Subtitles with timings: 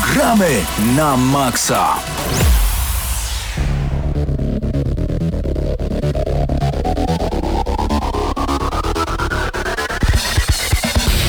[0.00, 0.64] Gramy
[0.96, 2.00] na maksa!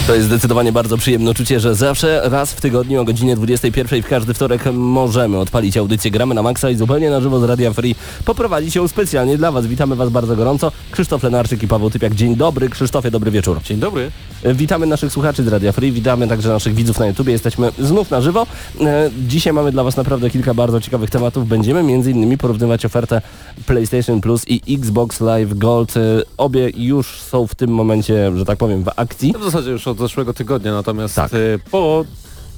[0.07, 4.07] To jest zdecydowanie bardzo przyjemne uczucie, że zawsze raz w tygodniu o godzinie 21 w
[4.07, 7.95] każdy wtorek możemy odpalić audycję Gramy na Maxa i zupełnie na żywo z Radia Free
[8.25, 9.67] poprowadzić ją specjalnie dla Was.
[9.67, 10.71] Witamy Was bardzo gorąco.
[10.91, 12.15] Krzysztof Lenarczyk i Paweł Typiak.
[12.15, 12.69] Dzień dobry.
[12.69, 13.61] Krzysztofie, dobry wieczór.
[13.63, 14.11] Dzień dobry.
[14.43, 17.27] E, Witamy naszych słuchaczy z Radia Free, witamy także naszych widzów na YouTube.
[17.27, 18.47] Jesteśmy znów na żywo.
[18.81, 21.47] E, Dzisiaj mamy dla Was naprawdę kilka bardzo ciekawych tematów.
[21.47, 23.21] Będziemy innymi porównywać ofertę
[23.65, 25.97] PlayStation Plus i Xbox Live Gold.
[25.97, 26.01] E,
[26.37, 29.33] Obie już są w tym momencie, że tak powiem, w akcji.
[29.39, 31.33] W zasadzie już od zeszłego tygodnia, natomiast Tak.
[31.33, 32.05] y, po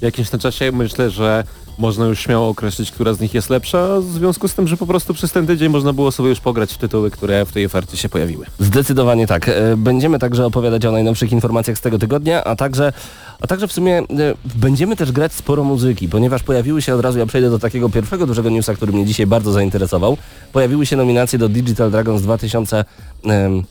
[0.00, 1.44] jakimś tam czasie myślę, że
[1.78, 4.86] można już śmiało określić, która z nich jest lepsza, w związku z tym, że po
[4.86, 7.96] prostu przez ten tydzień można było sobie już pograć w tytuły, które w tej ofercie
[7.96, 8.46] się pojawiły.
[8.58, 9.48] Zdecydowanie tak.
[9.48, 12.92] E, Będziemy także opowiadać o najnowszych informacjach z tego tygodnia, a także,
[13.40, 14.04] a także w sumie e,
[14.54, 18.26] będziemy też grać sporo muzyki, ponieważ pojawiły się od razu, ja przejdę do takiego pierwszego
[18.26, 20.16] dużego newsa, który mnie dzisiaj bardzo zainteresował.
[20.52, 22.84] Pojawiły się nominacje do Digital Dragons 2000, em,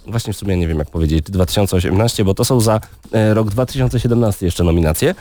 [0.07, 2.79] właśnie w sumie nie wiem jak powiedzieć, 2018, bo to są za
[3.11, 5.15] e, rok 2017 jeszcze nominacje.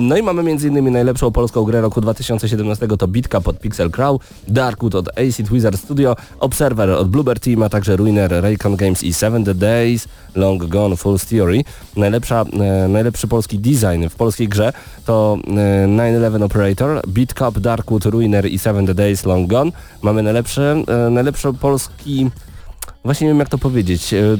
[0.00, 0.92] No i mamy m.in.
[0.92, 6.16] najlepszą polską grę roku 2017 to Bitka pod Pixel Crow, Darkwood od Acid Wizard Studio,
[6.40, 10.96] Observer od Bluebird Team, a także Ruiner, Raycon Games i Seven The Days, Long Gone,
[10.96, 11.64] Full Theory.
[11.96, 14.72] Najlepsza, e, najlepszy polski design w polskiej grze
[15.06, 19.72] to e, 9-11 Operator, Beat Cup, Darkwood, Ruiner i Seven The Days, Long Gone.
[20.02, 22.30] Mamy najlepszy, e, najlepszy polski...
[23.04, 24.14] Właśnie nie wiem jak to powiedzieć.
[24.14, 24.36] e,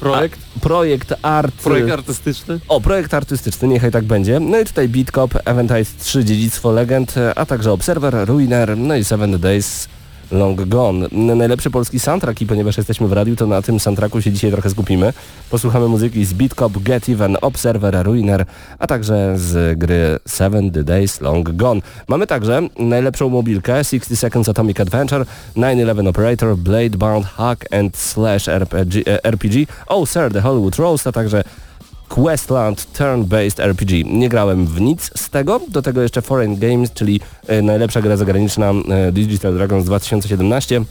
[0.00, 0.40] Projekt?
[0.56, 1.54] A, projekt art.
[1.54, 2.60] Projekt artystyczny?
[2.68, 4.40] O, projekt artystyczny, niechaj tak będzie.
[4.40, 9.38] No i tutaj Beatcop, Eventice 3 Dziedzictwo Legend, a także Observer, Ruiner, no i Seven
[9.40, 9.88] Days
[10.30, 11.08] Long Gone.
[11.12, 14.70] Najlepszy polski soundtrack i ponieważ jesteśmy w radiu, to na tym soundtracku się dzisiaj trochę
[14.70, 15.12] skupimy.
[15.50, 18.44] Posłuchamy muzyki z Beatcop, Get Even, Observer, Ruiner,
[18.78, 21.80] a także z gry Seven The Days Long Gone.
[22.08, 25.24] Mamy także najlepszą mobilkę 60 Seconds Atomic Adventure,
[25.56, 31.06] 9-11 Operator, Blade Bound Hack and Slash RPG, e, RPG, Oh Sir, The Hollywood Roast,
[31.06, 31.44] a także
[32.10, 34.04] Questland Turn-Based RPG.
[34.04, 38.16] Nie grałem w nic z tego, do tego jeszcze Foreign Games, czyli e, najlepsza gra
[38.16, 40.82] zagraniczna e, Digital Dragons 2017.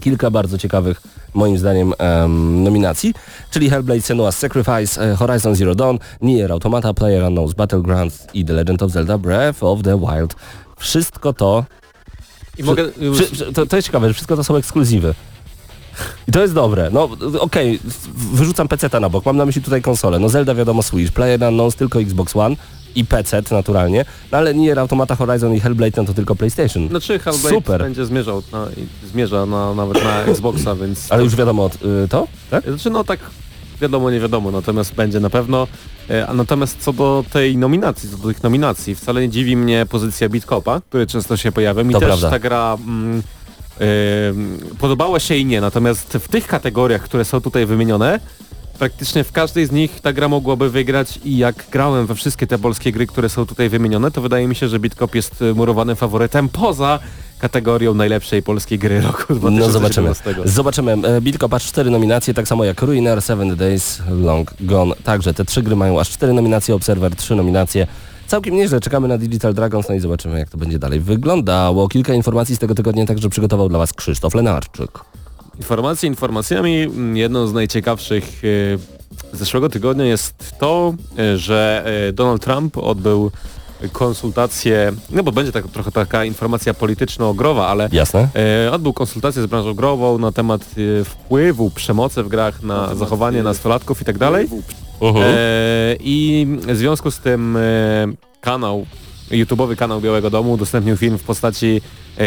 [0.00, 1.00] Kilka bardzo ciekawych,
[1.34, 3.14] moim zdaniem, em, nominacji,
[3.50, 8.82] czyli Hellblade Senua's Sacrifice, e, Horizon Zero Dawn, Nier Automata, PlayerUnknown's Battlegrounds i The Legend
[8.82, 10.34] of Zelda Breath of the Wild.
[10.76, 11.64] Wszystko to
[12.58, 12.84] I mogę...
[13.54, 15.14] To, to jest ciekawe, że wszystko to są ekskluzywy.
[16.28, 16.90] I to jest dobre.
[16.92, 17.08] No
[17.40, 20.18] okej, w- wyrzucam PC na bok, mam na myśli tutaj konsolę.
[20.18, 22.56] No Zelda wiadomo Switch, PlayerUnknown's tylko Xbox One
[22.94, 26.88] i PC naturalnie, no ale Nier Automata Horizon i Hellblade no to tylko PlayStation.
[26.88, 27.80] Znaczy Hellblade Super.
[27.80, 28.66] będzie zmierzał, na,
[29.12, 31.12] zmierza na, nawet na Xboxa, więc...
[31.12, 31.70] Ale już wiadomo
[32.04, 32.26] y, to?
[32.50, 32.64] Tak?
[32.64, 33.18] Znaczy no tak
[33.80, 35.66] wiadomo, nie wiadomo, natomiast będzie na pewno.
[36.10, 39.86] E, A natomiast co do tej nominacji, co do tych nominacji, wcale nie dziwi mnie
[39.86, 41.84] pozycja Bitcopa, który często się pojawia.
[41.84, 42.30] Mi To też prawda.
[42.30, 43.22] ta gra mm,
[44.78, 48.20] podobała się i nie, natomiast w tych kategoriach, które są tutaj wymienione,
[48.78, 52.58] praktycznie w każdej z nich ta gra mogłaby wygrać i jak grałem we wszystkie te
[52.58, 55.96] polskie gry, które są tutaj wymienione, to wydaje mi się, że Bitkop jest e, murowanym
[55.96, 56.98] faworytem poza
[57.38, 59.60] kategorią najlepszej polskiej gry roku 2017.
[59.60, 60.14] No zobaczymy.
[60.44, 60.92] Zobaczymy.
[60.92, 64.94] E, Bitcop aż cztery nominacje, tak samo jak Ruiner, Seven Days Long Gone.
[65.04, 67.86] Także te trzy gry mają aż cztery nominacje, Observer trzy nominacje.
[68.34, 71.88] Całkiem nieźle, czekamy na Digital Dragons, no i zobaczymy jak to będzie dalej wyglądało.
[71.88, 74.90] Kilka informacji z tego tygodnia także przygotował dla Was Krzysztof Lenarczyk.
[75.56, 76.88] Informacje informacjami.
[77.14, 78.42] Jedną z najciekawszych
[79.32, 83.30] e, zeszłego tygodnia jest to, e, że e, Donald Trump odbył
[83.92, 88.28] konsultacje, no bo będzie tak, trochę taka informacja polityczno-growa, ale Jasne?
[88.66, 90.62] e, odbył konsultacje z branżą grową na temat
[91.00, 94.48] e, wpływu przemocy w grach na zachowanie nastolatków i tak dalej.
[95.00, 95.24] Mhm.
[95.24, 97.60] E, I w związku z tym e,
[98.40, 98.86] kanał,
[99.30, 101.80] YouTube'owy kanał Białego Domu udostępnił film w postaci
[102.18, 102.22] e,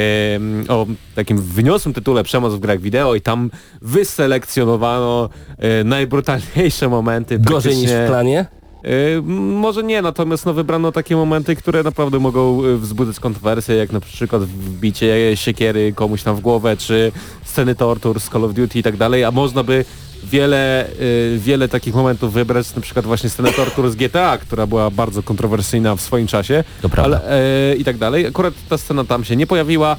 [0.70, 0.86] o
[1.16, 3.52] takim wyniosłym tytule Przemoc w grach wideo i tam
[3.82, 7.40] wyselekcjonowano e, najbrutalniejsze momenty.
[7.40, 8.46] Gorzej niż w planie?
[8.84, 13.92] E, może nie, natomiast no, wybrano takie momenty, które naprawdę mogą e, wzbudzać kontrowersje, jak
[13.92, 17.12] na przykład wbicie siekiery komuś tam w głowę, czy
[17.44, 19.86] sceny tortur z Call of Duty i tak dalej, a można by
[20.24, 24.92] wiele, e, wiele takich momentów wybrać, na przykład właśnie scenę tortur z GTA, która była
[24.92, 26.64] bardzo kontrowersyjna w swoim czasie,
[26.98, 27.30] ale,
[27.72, 28.28] e, i tak dalej.
[28.28, 29.98] Akurat ta scena tam się nie pojawiła,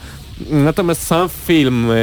[0.51, 1.95] natomiast sam film e,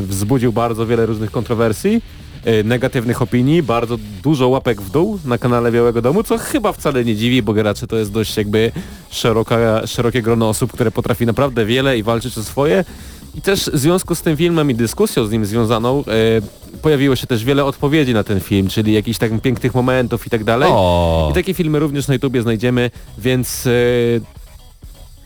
[0.00, 2.02] wzbudził bardzo wiele różnych kontrowersji
[2.44, 7.04] e, negatywnych opinii, bardzo dużo łapek w dół na kanale Białego Domu, co chyba wcale
[7.04, 8.72] nie dziwi, bo gracze to jest dość jakby
[9.10, 12.84] szeroka, szerokie grono osób, które potrafi naprawdę wiele i walczyć o swoje.
[13.34, 17.26] I też w związku z tym filmem i dyskusją z nim związaną e, pojawiło się
[17.26, 20.68] też wiele odpowiedzi na ten film, czyli jakichś tak pięknych momentów i tak dalej.
[20.72, 21.28] O.
[21.30, 23.70] I takie filmy również na YouTubie znajdziemy, więc e,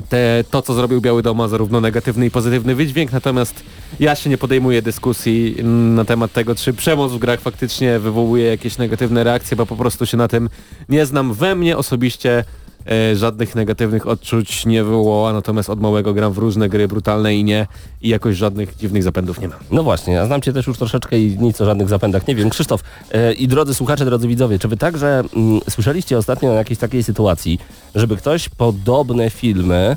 [0.08, 3.62] te, to, co zrobił Biały Dom ma zarówno negatywny i pozytywny wydźwięk, natomiast
[4.00, 5.56] ja się nie podejmuję dyskusji
[5.94, 10.06] na temat tego, czy przemoc w grach faktycznie wywołuje jakieś negatywne reakcje, bo po prostu
[10.06, 10.48] się na tym
[10.88, 11.34] nie znam.
[11.34, 12.44] We mnie osobiście
[12.90, 17.44] e, żadnych negatywnych odczuć nie wywołała, natomiast od małego gram w różne gry brutalne i
[17.44, 17.66] nie
[18.02, 19.58] i jakoś żadnych dziwnych zapędów nie mam.
[19.70, 22.50] No właśnie, a znam Cię też już troszeczkę i nic o żadnych zapędach nie wiem.
[22.50, 22.80] Krzysztof
[23.12, 27.02] e, i drodzy słuchacze, drodzy widzowie, czy Wy także mm, słyszeliście ostatnio o jakiejś takiej
[27.02, 27.58] sytuacji,
[27.94, 29.96] żeby ktoś podobne filmy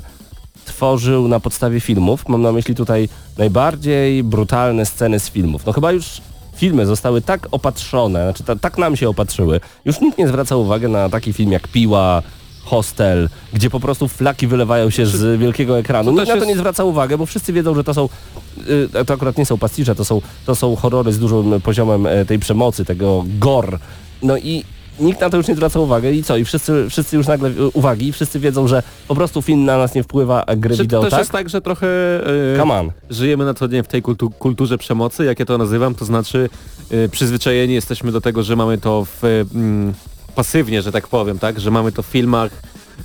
[0.64, 2.28] tworzył na podstawie filmów?
[2.28, 3.08] Mam na myśli tutaj
[3.38, 5.66] najbardziej brutalne sceny z filmów.
[5.66, 6.20] No chyba już
[6.56, 9.60] filmy zostały tak opatrzone, znaczy ta, tak nam się opatrzyły.
[9.84, 12.22] Już nikt nie zwraca uwagi na taki film jak Piła,
[12.64, 16.12] Hostel, gdzie po prostu flaki wylewają się z wielkiego ekranu.
[16.12, 18.08] Nikt na to nie zwraca uwagi, bo wszyscy wiedzą, że to są,
[18.68, 22.24] y, to akurat nie są pastisze, to są, to są horrory z dużym poziomem e,
[22.24, 23.78] tej przemocy, tego gore.
[24.22, 24.64] No i
[25.00, 26.36] nikt na to już nie zwraca uwagi i co?
[26.36, 29.78] I wszyscy, wszyscy już nagle y, uwagi i wszyscy wiedzą, że po prostu film na
[29.78, 31.18] nas nie wpływa, a gry Czy wideo to też tak?
[31.18, 31.86] jest tak, że trochę
[32.54, 32.90] e, Come on.
[33.10, 36.48] żyjemy na co dzień w tej kultu kulturze przemocy, jak ja to nazywam, to znaczy
[36.92, 39.94] y, przyzwyczajeni jesteśmy do tego, że mamy to w, y, mm,
[40.30, 42.50] pasywnie, że tak powiem, tak, że mamy to w filmach,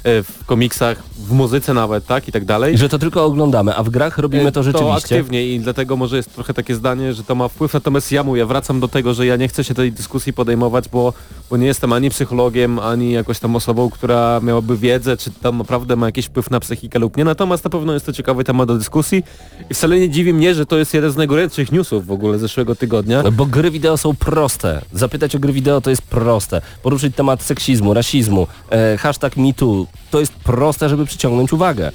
[0.03, 2.77] w komiksach, w muzyce nawet, tak, i tak dalej.
[2.77, 4.95] Że to tylko oglądamy, a w grach robimy to Y, rzeczywiście.
[4.95, 8.45] aktywnie i dlatego może jest trochę takie zdanie, że to ma wpływ, natomiast ja mówię,
[8.45, 11.13] wracam do tego, że ja nie chcę się tej dyskusji podejmować, bo,
[11.49, 15.95] bo nie jestem ani psychologiem, ani jakoś tam osobą, która miałaby wiedzę, czy tam naprawdę
[15.95, 18.77] ma jakiś wpływ na psychikę lub nie, natomiast na pewno jest to ciekawy temat do
[18.77, 19.23] dyskusji
[19.69, 22.75] i wcale nie dziwi mnie, że to jest jeden z najgorętszych newsów w ogóle zeszłego
[22.75, 23.23] tygodnia.
[23.31, 24.81] Bo gry wideo są proste.
[24.93, 26.61] Zapytać o gry wideo to jest proste.
[26.83, 29.84] Poruszyć temat seksizmu, rasizmu, e, hashtag MeToo.
[30.11, 31.91] To jest proste, żeby przyciągnąć uwagę.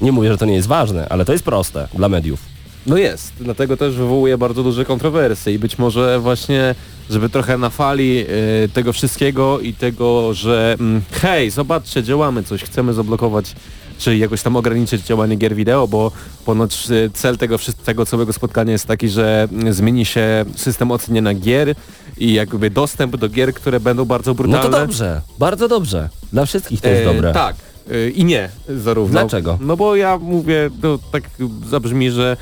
[0.00, 2.40] Nie mówię, że to nie jest ważne, ale to jest proste dla mediów.
[2.86, 6.74] No jest, dlatego też wywołuje bardzo duże kontrowersje i być może właśnie,
[7.10, 8.24] żeby trochę na fali
[8.64, 13.54] y, tego wszystkiego i tego, że mm, hej, zobaczcie, działamy coś, chcemy zablokować
[13.98, 16.12] czy jakoś tam ograniczyć działanie gier wideo, bo
[16.44, 21.34] ponoć y, cel tego wszystkiego całego spotkania jest taki, że mm, zmieni się system oceniania
[21.34, 21.74] gier
[22.18, 24.62] i jakby dostęp do gier, które będą bardzo No brutalne.
[24.62, 26.08] to dobrze, bardzo dobrze.
[26.32, 27.32] Dla wszystkich to jest E, dobre.
[27.32, 27.56] Tak.
[27.90, 29.20] e, I nie zarówno.
[29.20, 29.58] Dlaczego?
[29.60, 31.22] No bo ja mówię, to tak
[31.68, 32.36] zabrzmi, że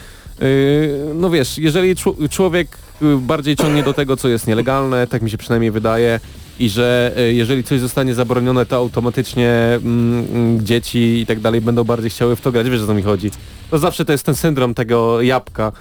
[1.14, 1.94] no wiesz, jeżeli
[2.30, 2.78] człowiek
[3.18, 6.20] bardziej ciągnie do tego, co jest nielegalne, tak mi się przynajmniej wydaje,
[6.58, 11.60] i że e, jeżeli coś zostanie zabronione, to automatycznie mm, mm, dzieci i tak dalej
[11.60, 12.70] będą bardziej chciały w to grać.
[12.70, 13.30] Wiesz, o co mi chodzi.
[13.70, 15.72] To zawsze to jest ten syndrom tego jabłka.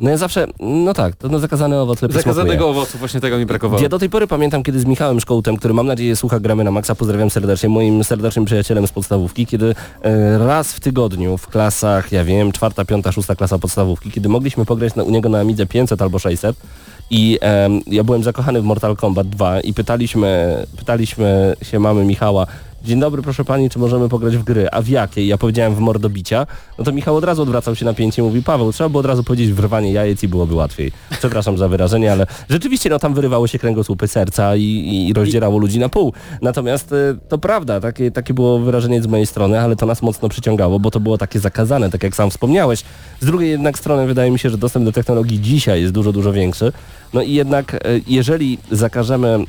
[0.00, 2.34] No ja zawsze, no tak, to no zakazany owoc lepiej smakuje.
[2.34, 3.82] zakazanego owocu, właśnie tego mi brakowało.
[3.82, 6.70] Ja do tej pory pamiętam, kiedy z Michałem Szkołtem, który mam nadzieję słucha Gramy na
[6.70, 12.12] Maxa, pozdrawiam serdecznie, moim serdecznym przyjacielem z podstawówki, kiedy e, raz w tygodniu w klasach,
[12.12, 15.66] ja wiem, czwarta, piąta, szósta klasa podstawówki, kiedy mogliśmy pograć na, u niego na Amidze
[15.66, 16.56] 500 albo 600
[17.10, 22.46] i em, ja byłem zakochany w Mortal Kombat 2 i pytaliśmy, pytaliśmy się mamy Michała,
[22.84, 24.68] Dzień dobry, proszę pani, czy możemy pograć w gry?
[24.72, 25.24] A w jakie?
[25.24, 26.46] I ja powiedziałem w mordobicia.
[26.78, 29.06] No to Michał od razu odwracał się na pięcie i mówi, Paweł, trzeba było od
[29.06, 30.92] razu powiedzieć w rwanie jajec i byłoby łatwiej.
[31.18, 35.58] Przepraszam za wyrażenie, ale rzeczywiście no tam wyrywało się kręgosłupy serca i, i, i rozdzierało
[35.58, 36.12] ludzi na pół.
[36.42, 40.28] Natomiast y, to prawda, takie, takie było wyrażenie z mojej strony, ale to nas mocno
[40.28, 42.82] przyciągało, bo to było takie zakazane, tak jak sam wspomniałeś.
[43.20, 46.32] Z drugiej jednak strony wydaje mi się, że dostęp do technologii dzisiaj jest dużo, dużo
[46.32, 46.72] większy.
[47.12, 49.44] No i jednak y, jeżeli zakażemy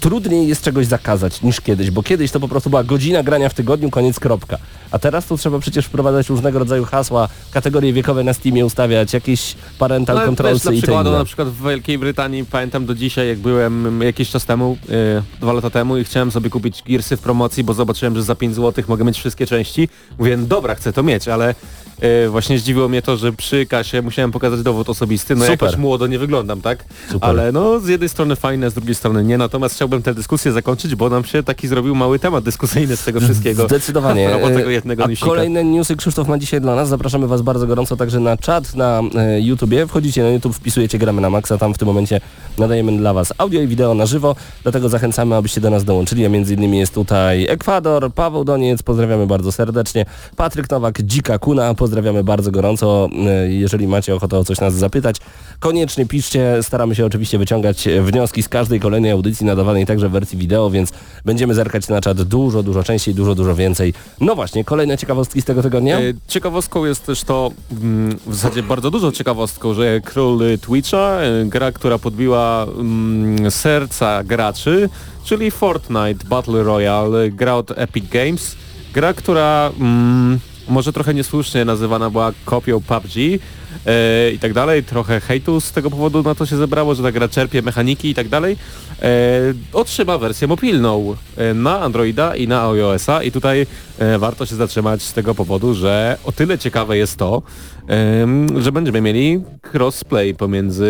[0.00, 3.54] trudniej jest czegoś zakazać niż kiedyś, bo kiedyś to po prostu była godzina grania w
[3.54, 4.58] tygodniu, koniec kropka.
[4.90, 9.54] A teraz to trzeba przecież wprowadzać różnego rodzaju hasła, kategorie wiekowe na Steamie ustawiać, jakieś
[9.78, 11.18] parental No, controlsy dla i te przykładu inne.
[11.18, 15.52] na przykład w Wielkiej Brytanii pamiętam do dzisiaj jak byłem jakiś czas temu, e, dwa
[15.52, 18.84] lata temu i chciałem sobie kupić Gearsy w promocji, bo zobaczyłem, że za 5 zł
[18.88, 19.88] mogę mieć wszystkie części.
[20.18, 21.54] Mówię, no dobra, chcę to mieć, ale
[22.00, 25.34] e, właśnie zdziwiło mnie to, że przy kasie musiałem pokazać dowód osobisty.
[25.34, 25.62] No Super.
[25.62, 26.84] jakoś młodo nie wyglądam, tak?
[27.10, 27.30] Super.
[27.30, 29.38] Ale no z jednej strony fajne, z drugiej strony nie.
[29.38, 33.20] Natomiast chciałbym tę dyskusję zakończyć, bo nam się taki zrobił mały temat dyskusyjny z tego
[33.26, 33.66] wszystkiego.
[33.66, 34.30] Zdecydowanie.
[34.54, 36.88] Tego jednego A kolejne newsy Krzysztof ma dzisiaj dla nas.
[36.88, 39.86] Zapraszamy Was bardzo gorąco także na czat na e, YouTubie.
[39.86, 41.58] Wchodzicie na YouTube, wpisujecie Gramy na Maxa.
[41.58, 42.20] Tam w tym momencie
[42.58, 44.36] nadajemy dla Was audio i wideo na żywo.
[44.62, 46.26] Dlatego zachęcamy, abyście do nas dołączyli.
[46.26, 50.06] A między innymi jest tutaj Ekwador, Paweł Doniec, pozdrawiamy bardzo serdecznie.
[50.36, 53.08] Patryk Nowak, Dzika Kuna, pozdrawiamy bardzo gorąco.
[53.26, 55.16] E, Jeżeli macie ochotę o coś nas zapytać,
[55.60, 56.62] koniecznie piszcie.
[56.62, 60.92] Staramy się oczywiście wyciągać wnioski z każdej kolejnej audycji nadawanej także w wersji wideo, więc
[61.24, 63.94] będziemy zerkać na czat dużo, dużo częściej, dużo, dużo więcej.
[64.20, 65.98] No właśnie, kolejne ciekawostki z tego tygodnia?
[66.00, 71.18] E, Ciekawostką jest też to, mm, w zasadzie bardzo dużą ciekawostką, że Król y, Twitcha,
[71.42, 74.88] y, gra, która podbiła mm, serca graczy,
[75.24, 78.56] czyli Fortnite Battle Royale, y, gra od Epic Games,
[78.94, 80.38] gra, która mm,
[80.68, 83.14] może trochę niesłusznie nazywana była kopią PUBG
[83.86, 84.84] e, i tak dalej.
[84.84, 88.14] Trochę hejtu z tego powodu na to się zebrało, że ta gra czerpie mechaniki i
[88.14, 88.56] tak dalej.
[89.02, 89.08] E,
[89.72, 93.66] otrzyma wersję mobilną e, na Androida i na iOS-a i tutaj
[93.98, 97.42] e, warto się zatrzymać z tego powodu, że o tyle ciekawe jest to,
[98.58, 99.40] że będziemy mieli
[99.74, 100.88] crossplay pomiędzy...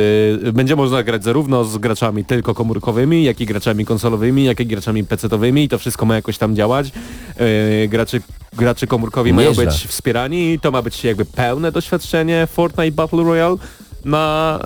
[0.53, 5.05] Będzie można grać zarówno z graczami tylko komórkowymi, jak i graczami konsolowymi, jak i graczami
[5.05, 6.93] PC-towymi i to wszystko ma jakoś tam działać.
[7.37, 8.21] E, gracze,
[8.53, 9.67] gracze komórkowi mają Nieźle.
[9.67, 13.59] być wspierani i to ma być jakby pełne doświadczenie Fortnite Battle Royale
[14.05, 14.59] na...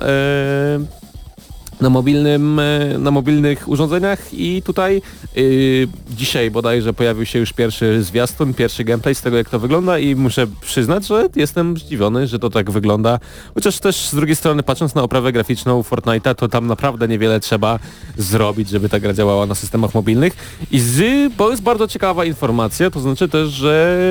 [1.81, 5.01] Na, mobilnym, e, na mobilnych urządzeniach i tutaj
[5.37, 9.99] y, dzisiaj bodajże pojawił się już pierwszy zwiastun, pierwszy gameplay z tego jak to wygląda
[9.99, 13.19] i muszę przyznać, że jestem zdziwiony, że to tak wygląda.
[13.55, 17.79] Chociaż też z drugiej strony patrząc na oprawę graficzną Fortnite'a, to tam naprawdę niewiele trzeba
[18.17, 20.33] zrobić, żeby ta gra działała na systemach mobilnych.
[20.71, 24.03] I z, bo jest bardzo ciekawa informacja, to znaczy też, że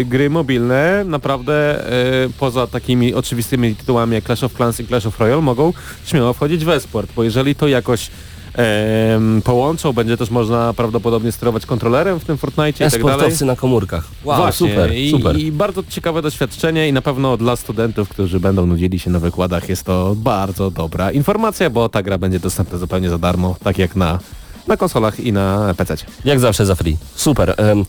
[0.00, 1.86] y, gry mobilne naprawdę
[2.26, 5.72] y, poza takimi oczywistymi tytułami jak Clash of Clans i Clash of Royale mogą
[6.04, 8.10] śmiało wchodzić w esport, bo jeżeli to jakoś
[8.54, 13.32] em, połączą, będzie też można prawdopodobnie sterować kontrolerem w tym Fortnite i tak dalej.
[13.44, 14.04] Na komórkach.
[14.24, 15.38] Wow, Właśnie, super, i, super.
[15.38, 19.68] I bardzo ciekawe doświadczenie i na pewno dla studentów, którzy będą nudzili się na wykładach
[19.68, 23.96] jest to bardzo dobra informacja, bo ta gra będzie dostępna zupełnie za darmo, tak jak
[23.96, 24.18] na,
[24.66, 25.96] na konsolach i na PC.
[26.24, 26.96] Jak zawsze za free.
[27.14, 27.54] Super.
[27.56, 27.84] Em,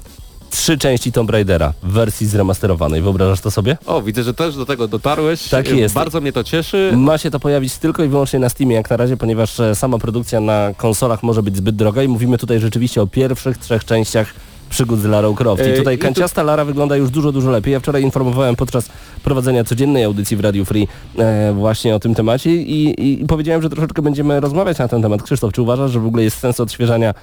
[0.50, 3.02] trzy części Tomb Raidera w wersji zremasterowanej.
[3.02, 3.78] Wyobrażasz to sobie?
[3.86, 5.50] O, widzę, że też do tego dotarłeś.
[5.50, 5.96] Tak Y, jest.
[5.96, 6.92] Bardzo mnie to cieszy.
[6.96, 9.98] Ma się to pojawić tylko i wyłącznie na Steamie jak na razie, ponieważ e, sama
[9.98, 14.34] produkcja na konsolach może być zbyt droga i mówimy tutaj rzeczywiście o pierwszych trzech częściach
[14.70, 15.66] przygód z Larą Croft.
[15.66, 17.74] I E, tutaj kanciasta Lara wygląda już dużo, dużo lepiej.
[17.74, 18.90] Ja wczoraj informowałem podczas
[19.24, 20.88] prowadzenia codziennej audycji w Radio Free
[21.20, 25.02] e, właśnie o tym temacie i, i, i powiedziałem, że troszeczkę będziemy rozmawiać na ten
[25.02, 25.24] temat.
[25.24, 27.14] Krzysztof, czy uważasz, że w ogóle jest sens odświeżania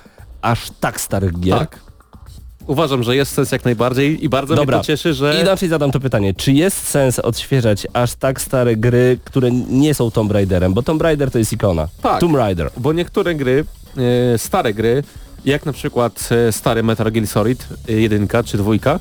[0.42, 1.58] aż tak starych gier?
[1.58, 1.80] Tak.
[2.66, 4.76] Uważam, że jest sens jak najbardziej i bardzo Dobra.
[4.76, 5.40] mnie to cieszy, że...
[5.42, 6.34] Inaczej zadam to pytanie.
[6.34, 10.74] Czy jest sens odświeżać aż tak stare gry, które nie są Tomb Raiderem?
[10.74, 11.88] Bo Tomb Raider to jest ikona.
[12.02, 12.20] Tak.
[12.20, 12.70] Tomb Raider.
[12.76, 13.64] Bo niektóre gry,
[14.34, 15.02] e, stare gry,
[15.44, 19.00] jak na przykład e, stary Metal Gear Solid e, jedynka czy dwójka,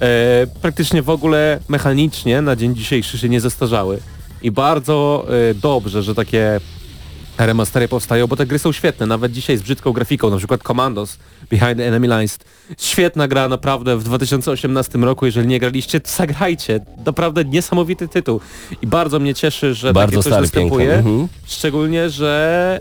[0.00, 3.98] e, praktycznie w ogóle mechanicznie na dzień dzisiejszy się nie zestarzały.
[4.42, 6.60] I bardzo e, dobrze, że takie
[7.38, 11.18] remastery powstają, bo te gry są świetne, nawet dzisiaj z brzydką grafiką, na przykład Commandos,
[11.52, 12.38] Behind the Enemy Lines.
[12.78, 16.80] Świetna gra naprawdę w 2018 roku, jeżeli nie graliście, zagrajcie.
[17.06, 18.40] Naprawdę niesamowity tytuł.
[18.82, 20.94] I bardzo mnie cieszy, że Bardzo takie coś stary, występuje.
[20.94, 21.28] Mhm.
[21.46, 22.80] Szczególnie, że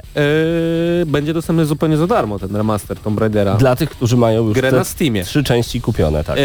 [0.99, 3.55] yy, będzie dostępny zupełnie za darmo ten remaster Tomb Raidera.
[3.55, 5.23] Dla tych, którzy mają już Grę na Steamie.
[5.23, 6.37] trzy części kupione, tak.
[6.37, 6.43] Yy,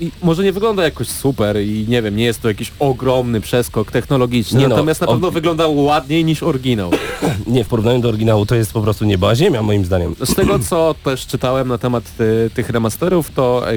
[0.00, 3.90] i może nie wygląda jakoś super i nie wiem, nie jest to jakiś ogromny przeskok
[3.90, 6.90] technologiczny, Nie no, natomiast na o- pewno wygląda ładniej niż oryginał.
[7.46, 10.14] Nie, w porównaniu do oryginału to jest po prostu nieba ziemia moim zdaniem.
[10.24, 13.72] Z tego co też czytałem na temat y, tych remasterów, to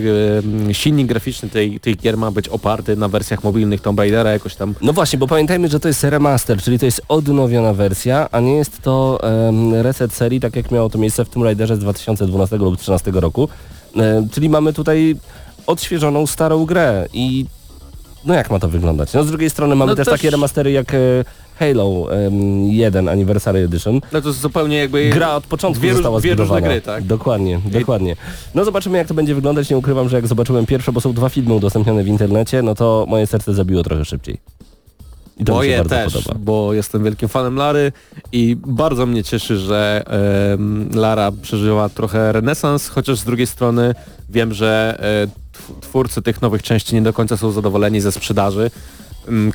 [0.70, 4.56] y, silnik graficzny tej, tej gier ma być oparty na wersjach mobilnych Tomb Raidera jakoś
[4.56, 4.76] tam.
[4.82, 8.56] No właśnie, bo pamiętajmy, że to jest remaster, czyli to jest odnowiona wersja, a nie
[8.56, 12.58] jest to em, reset serii, tak jak miało to miejsce w Tomb Raiderze z 2012
[12.58, 13.50] lub 2013 roku.
[13.98, 15.16] E, czyli mamy tutaj
[15.68, 17.46] odświeżoną, starą grę i
[18.26, 19.14] no jak ma to wyglądać?
[19.14, 20.96] No z drugiej strony mamy No też, też- takie remastery jak
[21.60, 24.02] Halo em, 1 Anniversary Edition.
[24.14, 25.10] No to jest zupełnie jakby...
[25.10, 26.68] Gra od początku dwie, została dwie różne zbudowana.
[26.68, 27.04] gry, tak?
[27.04, 28.16] Dokładnie, dokładnie.
[28.56, 29.70] No zobaczymy jak to będzie wyglądać.
[29.70, 33.06] Nie ukrywam, że jak zobaczyłem pierwsze, bo są dwa filmy udostępnione w internecie, no to
[33.08, 34.38] moje serce zabiło trochę szybciej.
[35.38, 36.40] I to mi się Moje bardzo też, podoba.
[36.44, 37.92] bo jestem wielkim fanem Lary
[38.32, 40.04] i bardzo mnie cieszy, że
[40.54, 43.96] em, Lara przeżyła trochę renesans, chociaż z drugiej strony
[44.30, 45.00] wiem, że
[45.54, 48.72] tw- twórcy tych nowych części nie do końca są zadowoleni ze sprzedaży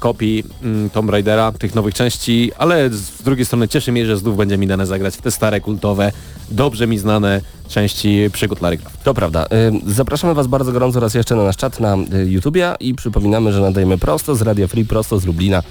[0.00, 4.37] kopii mm, Tomb Raidera, tych nowych części, ale z drugiej strony cieszy mnie, że znów
[4.37, 6.12] będzie mi dane zagrać w te stare, kultowe,
[6.50, 9.02] dobrze mi znane części przygód Lary Croft.
[9.02, 9.47] To prawda.
[9.47, 13.52] Y, Zapraszamy Was bardzo gorąco raz jeszcze na nasz czat na y, YouTubie i przypominamy,
[13.52, 15.62] że nadajemy prosto z Radia Free, prosto z Lublina.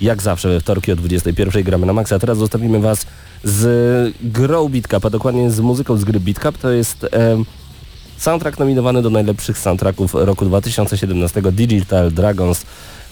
[0.00, 2.18] Jak zawsze we wtorki o 21 gramy na maksa.
[2.18, 3.06] Teraz zostawimy Was
[3.44, 6.58] z grą Beatcup, a dokładnie z muzyką z gry Beatcup.
[6.58, 7.44] To jest em,
[8.18, 12.64] soundtrack nominowany do najlepszych soundtracków roku 2017 Digital Dragons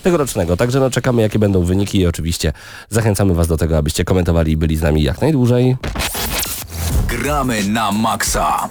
[0.02, 0.57] tegorocznego.
[0.57, 2.52] Także no czekamy jakie będą wyniki i oczywiście
[2.88, 5.76] zachęcamy Was do tego, abyście komentowali i byli z nami jak najdłużej.
[7.09, 8.69] Gramy na maksa.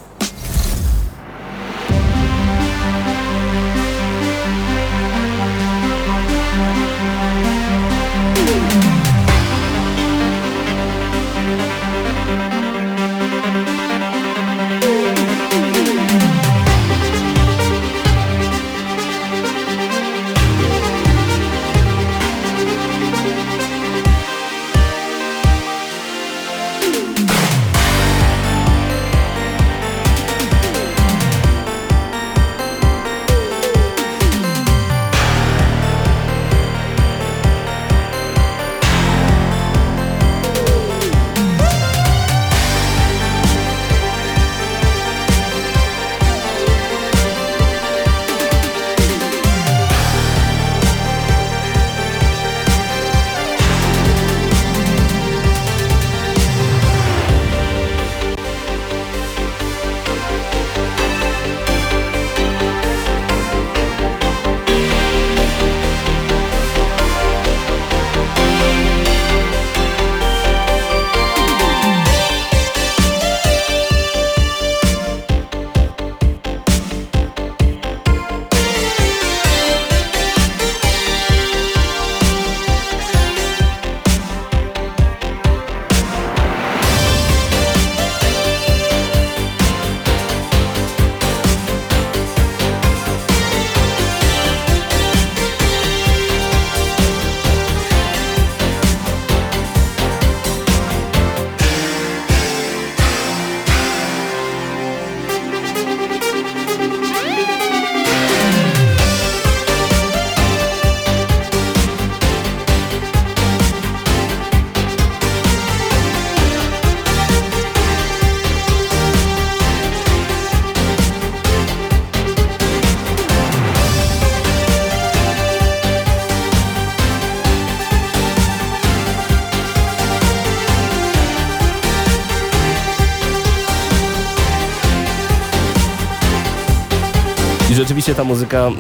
[138.16, 138.72] Ta muzyka e,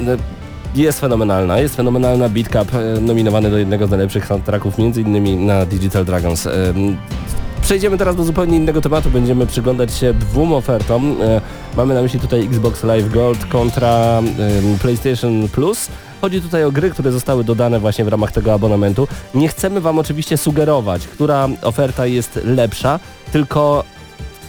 [0.76, 2.30] jest fenomenalna, jest fenomenalna.
[2.30, 6.48] Beat Cup e, nominowany do jednego z najlepszych soundtracków, między innymi na Digital Dragons.
[6.48, 6.52] E,
[7.62, 9.10] Przejdziemy teraz do zupełnie innego tematu.
[9.10, 11.16] Będziemy przyglądać się dwóm ofertom.
[11.78, 14.22] Mamy na myśli tutaj Xbox Live Gold kontra
[14.82, 15.88] PlayStation Plus.
[16.22, 19.08] Chodzi tutaj o gry, które zostały dodane właśnie w ramach tego abonamentu.
[19.36, 23.00] Nie chcemy Wam oczywiście sugerować, która oferta jest lepsza,
[23.32, 23.84] tylko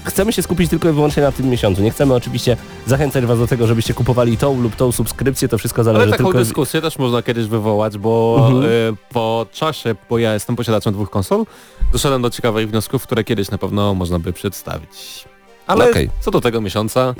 [0.04, 1.82] chcemy się skupić tylko i wyłącznie na tym miesiącu.
[1.82, 5.84] Nie chcemy oczywiście zachęcać Was do tego, żebyście kupowali tą lub tą subskrypcję, to wszystko
[5.84, 6.38] zależy Ale taką tylko...
[6.38, 8.64] dyskusję też można kiedyś wywołać, bo Mhm.
[8.64, 11.44] y, po czasie, bo ja jestem posiadaczem dwóch konsol,
[11.92, 15.24] doszedłem do ciekawych wniosków, które kiedyś na pewno można by przedstawić.
[15.66, 16.10] Ale Okej.
[16.20, 17.14] co do tego miesiąca,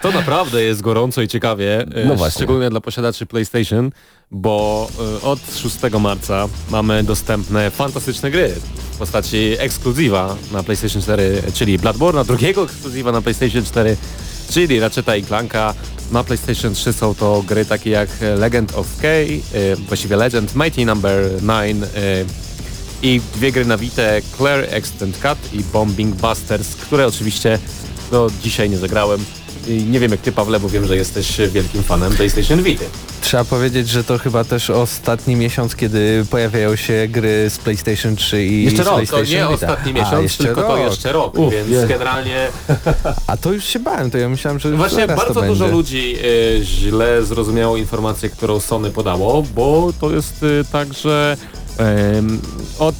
[0.00, 2.30] to naprawdę jest gorąco i ciekawie, y, No właśnie.
[2.38, 3.90] szczególnie dla posiadaczy PlayStation,
[4.32, 8.54] bo y, od 6 marca mamy dostępne fantastyczne gry
[8.92, 13.96] w postaci ekskluzywa na PlayStation 4, czyli Bloodborne, drugiego ekskluzywa na PlayStation 4,
[14.50, 15.74] czyli Ratcheta i Clanka.
[16.12, 19.40] Na PlayStation 3 są to gry takie jak Legend of K, y,
[19.88, 21.86] właściwie Legend, Mighty Number 9 y,
[23.02, 24.02] i dwie gry na Vita,
[24.36, 27.58] Claire Extend Cut i Bombing Busters, które oczywiście
[28.10, 29.24] do dzisiaj nie zagrałem.
[29.68, 32.84] Nie wiem jak ty Pawle, bo wiem, że jesteś wielkim fanem PlayStation Vita.
[33.20, 38.44] Trzeba powiedzieć, że to chyba też ostatni miesiąc, kiedy pojawiają się gry z PlayStation 3
[38.46, 39.54] i Jeszcze rok, to To PlayStation nie Vita.
[39.54, 40.90] ostatni A, miesiąc, jeszcze tylko to rok.
[40.90, 42.48] jeszcze rok, Uf, więc generalnie
[43.26, 46.60] A to już się bałem, to ja myślałem, że Właśnie bardzo to dużo ludzi y,
[46.64, 51.36] źle zrozumiało informację, którą Sony podało, bo to jest y, tak, że
[52.78, 52.94] od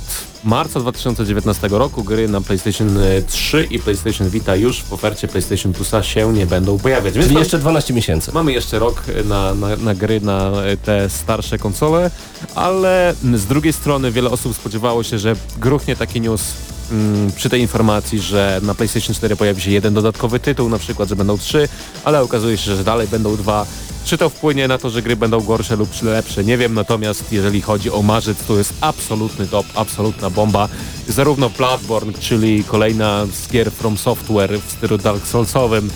[0.45, 6.03] marca 2019 roku gry na PlayStation 3 i PlayStation Vita już w ofercie PlayStation Plusa
[6.03, 7.15] się nie będą pojawiać.
[7.15, 8.33] Więc Czyli jeszcze 12 miesięcy.
[8.35, 10.53] Mamy jeszcze rok na, na, na gry na
[10.85, 12.11] te starsze konsole,
[12.55, 16.43] ale z drugiej strony wiele osób spodziewało się, że gruchnie taki news
[16.91, 21.09] mm, przy tej informacji, że na PlayStation 4 pojawi się jeden dodatkowy tytuł, na przykład,
[21.09, 21.69] że będą trzy,
[22.05, 23.67] ale okazuje się, że dalej będą dwa.
[24.05, 26.45] Czy to wpłynie na to, że gry będą gorsze lub lepsze?
[26.45, 30.69] Nie wiem, natomiast jeżeli chodzi o marzec, to jest absolutny top, absolutna bomba.
[31.09, 35.91] Zarówno Bloodborne, czyli kolejna z gier From Software w stylu Dark Soulsowym,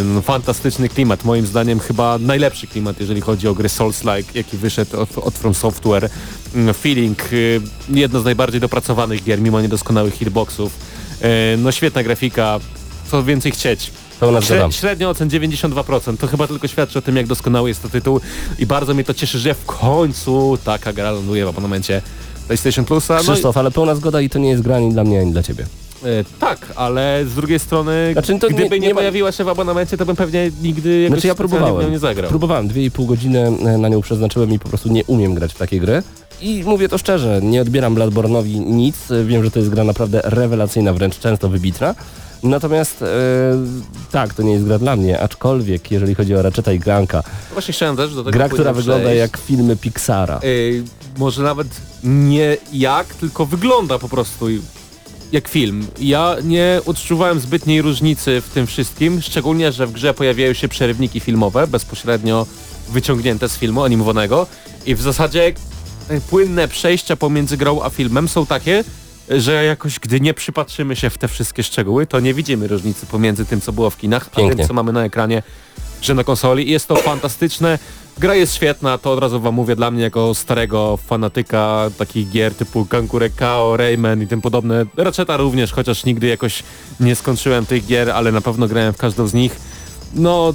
[0.00, 5.00] Ym, Fantastyczny klimat, moim zdaniem chyba najlepszy klimat, jeżeli chodzi o gry Souls-like, jaki wyszedł
[5.00, 6.10] od, od From Software.
[6.56, 10.72] Ym, Feeling, y, jedno z najbardziej dopracowanych gier, mimo niedoskonałych hitboxów.
[11.54, 12.60] Y, No świetna grafika,
[13.10, 13.92] co więcej chcieć.
[14.20, 14.66] Pełna zgoda.
[14.66, 18.20] Śre- średnio ocen 92%, to chyba tylko świadczy o tym, jak doskonały jest to tytuł
[18.58, 22.02] i bardzo mnie to cieszy, że w końcu taka gra ląduje w abonamencie
[22.46, 23.14] PlayStation Plusa.
[23.14, 25.32] No i- Krzysztof, ale pełna zgoda i to nie jest gra ani dla mnie, ani
[25.32, 25.66] dla ciebie.
[26.04, 26.06] E,
[26.40, 29.48] tak, ale z drugiej strony, Znaczy, to nie- gdyby nie, nie ma- jawiła się w
[29.48, 31.90] abonamencie, to bym pewnie nigdy jakoś Znaczy ja próbowałem.
[31.92, 32.30] nie zagrał.
[32.30, 35.80] Próbowałem, 2,5 godziny e, na nią przeznaczyłem i po prostu nie umiem grać w takie
[35.80, 36.02] gry.
[36.40, 39.10] I mówię to szczerze, nie odbieram Bloodborne'owi nic.
[39.10, 41.94] E, Wiem, że to jest gra naprawdę rewelacyjna, wręcz często wybitna.
[42.42, 43.06] Natomiast e,
[44.12, 47.22] tak, to nie jest gra dla mnie, aczkolwiek jeżeli chodzi o Ratcheta i Clanka,
[47.52, 49.18] Właśnie chciałem też do tego gra, która wygląda przejść.
[49.20, 50.40] jak filmy Pixara.
[51.18, 51.68] Może nawet
[52.04, 54.46] nie jak, tylko wygląda po prostu
[55.32, 55.86] jak film.
[56.00, 61.20] Ja nie odczuwałem zbytniej różnicy w tym wszystkim, szczególnie, że w grze pojawiają się przerywniki
[61.20, 62.46] filmowe, bezpośrednio
[62.88, 64.46] wyciągnięte z filmu animowanego
[64.86, 65.52] i w zasadzie
[66.08, 68.84] e, płynne przejścia pomiędzy grą a filmem są takie,
[69.30, 73.44] że jakoś gdy nie przypatrzymy się w te wszystkie szczegóły, to nie widzimy różnicy pomiędzy
[73.46, 74.56] tym, co było w kinach, a Pięknie.
[74.56, 75.42] tym, co mamy na ekranie,
[76.02, 76.68] że na konsoli.
[76.68, 77.78] I Jest to fantastyczne.
[78.18, 82.54] Gra jest świetna, to od razu wam mówię dla mnie jako starego fanatyka takich gier
[82.54, 84.86] typu Kankure Kao, Rayman i tym podobne.
[84.96, 86.62] Ratcheta również, chociaż nigdy jakoś
[87.00, 89.56] nie skończyłem tych gier, ale na pewno grałem w każdą z nich.
[90.14, 90.54] No,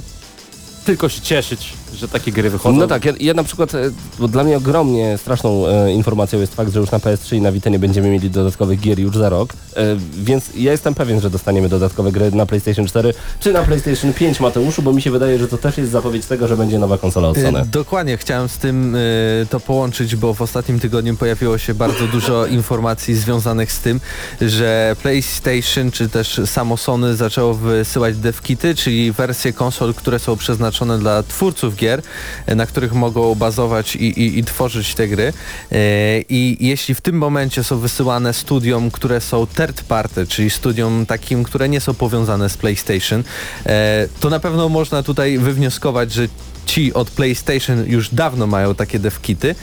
[0.84, 2.78] tylko się cieszyć, że takie gry wychodzą.
[2.78, 6.54] No tak, ja, ja na przykład, e, bo dla mnie ogromnie straszną e, informacją jest
[6.54, 9.28] fakt, że już na PS3 i na Vita nie będziemy mieli dodatkowych gier już za
[9.28, 13.62] rok, e, więc ja jestem pewien, że dostaniemy dodatkowe gry na PlayStation 4 czy na
[13.62, 16.78] PlayStation 5 Mateuszu, bo mi się wydaje, że to też jest zapowiedź tego, że będzie
[16.78, 17.64] nowa konsola od Y, Sony.
[17.72, 22.46] Dokładnie, chciałem z tym y, to połączyć, bo w ostatnim tygodniu pojawiło się bardzo dużo
[22.60, 24.00] informacji związanych z tym,
[24.40, 30.98] że PlayStation czy też samo Sony zaczęło wysyłać devkity, czyli wersje konsol, które są przeznaczone
[30.98, 35.32] dla twórców gier, y, na których mogą bazować i, i, i tworzyć te gry.
[35.72, 41.06] Y, I jeśli w tym momencie są wysyłane studiom, które są third party, czyli studiom
[41.06, 43.24] takim, które nie są powiązane z PlayStation,
[43.66, 46.28] e, to na pewno można tutaj wywnioskować, że
[46.66, 49.54] ci od PlayStation już dawno mają takie devkity.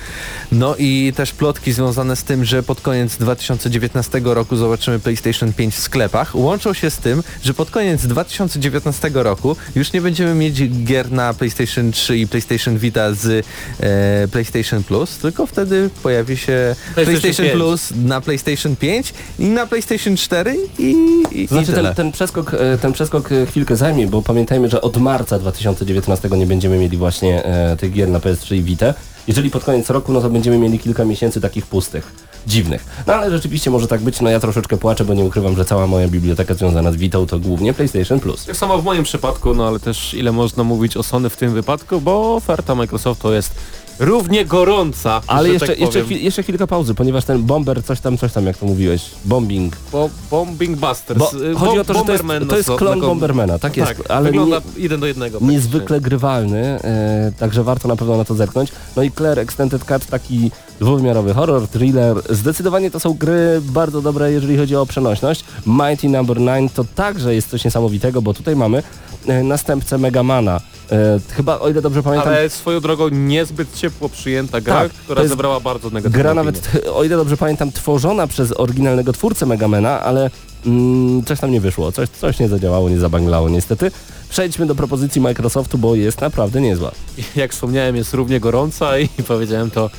[0.52, 5.76] No i też plotki związane z tym, że pod koniec 2019 roku zobaczymy PlayStation 5
[5.76, 10.70] w sklepach, łączą się z tym, że pod koniec 2019 roku już nie będziemy mieć
[10.84, 13.46] gier na PlayStation 3 i PlayStation Vita z
[13.80, 17.58] e, PlayStation Plus, tylko wtedy pojawi się PlayStation PlayStation, 5.
[17.58, 20.96] Plus na PlayStation 5 i na PlayStation 4 i,
[21.32, 24.70] i, To znaczy i ten, ten, przeskok, e, ten przeskok e, chwilkę zajmie, bo pamiętajmy,
[24.70, 28.94] że od marca 2019 nie będziemy mieli właśnie e, tych gier na PS3 i Vita.
[29.28, 32.14] Jeżeli pod koniec roku, no to będziemy mieli kilka miesięcy takich pustych,
[32.48, 32.86] dziwnych.
[33.08, 35.88] No ale rzeczywiście może tak być, no ja troszeczkę płaczę, bo nie ukrywam, że cała
[35.88, 38.46] moja biblioteka związana z Vitą to głównie PlayStation Plus.
[38.46, 41.54] Tak samo w moim przypadku, no ale też ile można mówić o Sony w tym
[41.54, 43.56] wypadku, bo oferta Microsoftu jest
[44.02, 48.18] równie gorąca, Ale jeszcze, tak jeszcze, chwil, jeszcze chwilka pauzy, ponieważ ten bomber, coś tam,
[48.18, 49.74] coś tam, jak to mówiłeś, bombing.
[49.92, 51.20] Bo Bombing Busters.
[51.20, 53.06] Bo y, chodzi Bo- o to, że to jest, Bomberman to jest na- klon na-
[53.06, 55.38] Bombermana, tak jest, Tak, ale wygląda nie, jeden do jednego.
[55.42, 58.72] niezwykle grywalny, e, także warto na pewno na to zerknąć.
[58.96, 62.18] No i Claire Extended Cut, taki dwuwymiarowy horror, thriller.
[62.30, 65.44] Zdecydowanie to są gry bardzo dobre, jeżeli chodzi o przenośność.
[65.66, 68.84] Mighty Number 9 to także jest coś niesamowitego, bo tutaj mamy
[69.28, 70.62] e, następcę Megamana.
[70.92, 75.28] E, chyba, o ile dobrze pamiętam, Ale swoją drogą niezbyt ciepło przyjęta gra, Tak, która
[75.28, 76.46] zebrała bardzo negatywne gra opinie.
[76.46, 80.30] nawet, o ile dobrze pamiętam, tworzona przez oryginalnego twórcę Megamana, ale
[80.66, 83.92] mm, coś tam nie wyszło, coś, coś nie zadziałało, nie zabanglało niestety.
[84.30, 86.92] Przejdźmy do propozycji Microsoftu, bo jest naprawdę niezła.
[87.36, 89.90] jak wspomniałem, jest równie gorąca i powiedziałem to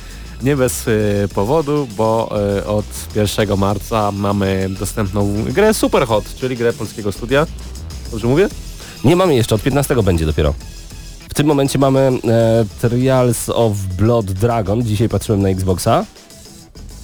[0.41, 6.73] nie bez y, powodu, bo y, od 1 marca mamy dostępną grę Superhot, czyli grę
[6.73, 7.47] polskiego studia.
[8.11, 8.49] Dobrze mówię?
[9.03, 10.53] Nie mamy jeszcze, od 15 będzie dopiero.
[11.33, 14.83] W tym momencie mamy e, Trials of Blood Dragon.
[14.83, 16.05] Dzisiaj patrzyłem na Xboxa.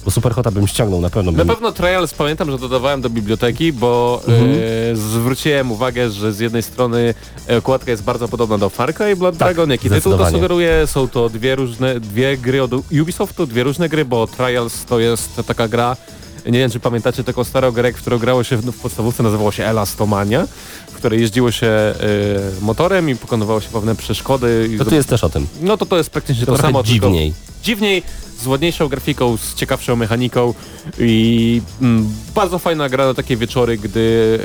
[0.04, 1.48] Bo Superhota bym ściągnął, na pewno Na bym.
[1.48, 4.50] pewno Trials pamiętam, że dodawałem do biblioteki, bo Mhm.
[4.50, 7.14] y, zwróciłem uwagę, że z jednej strony
[7.50, 10.30] e, okładka jest bardzo podobna do Far Cry Blood Tak, Dragon, jak i tytuł to
[10.30, 10.86] sugeruje.
[10.86, 15.40] Są to dwie różne, dwie gry od Ubisoftu, dwie różne gry, bo Trials to jest
[15.46, 15.96] taka gra,
[16.46, 19.64] nie wiem czy pamiętacie taką starą grę, którą grało się w, w podstawówce, nazywało się
[19.64, 20.46] Elastomania,
[20.90, 21.66] w której jeździło się
[22.60, 24.70] y, motorem i pokonywało się pewne przeszkody.
[24.74, 25.46] I To tu jest też o tym.
[25.62, 27.32] No to to jest praktycznie to Trochę samo, tylko dziwniej.
[27.62, 28.02] dziwniej,
[28.42, 30.54] z ładniejszą grafiką, z ciekawszą mechaniką
[30.98, 34.38] i mm, bardzo fajna gra na takie wieczory, gdy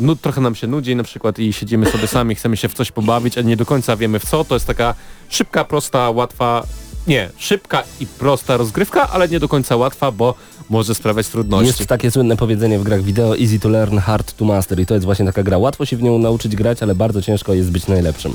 [0.00, 2.74] e, nu, trochę nam się nudzi na przykład i siedzimy sobie sami, chcemy się w
[2.74, 4.44] coś pobawić, a nie do końca wiemy w co.
[4.44, 4.94] To jest taka
[5.28, 6.66] szybka, prosta, łatwa,
[7.06, 10.34] nie, szybka i prosta rozgrywka, ale nie do końca łatwa, bo
[10.70, 11.66] może sprawiać trudności.
[11.66, 14.94] Jest takie słynne powiedzenie w grach wideo easy to learn, hard to master i to
[14.94, 15.58] jest właśnie taka gra.
[15.58, 18.34] Łatwo się w nią nauczyć grać, ale bardzo ciężko jest być najlepszym.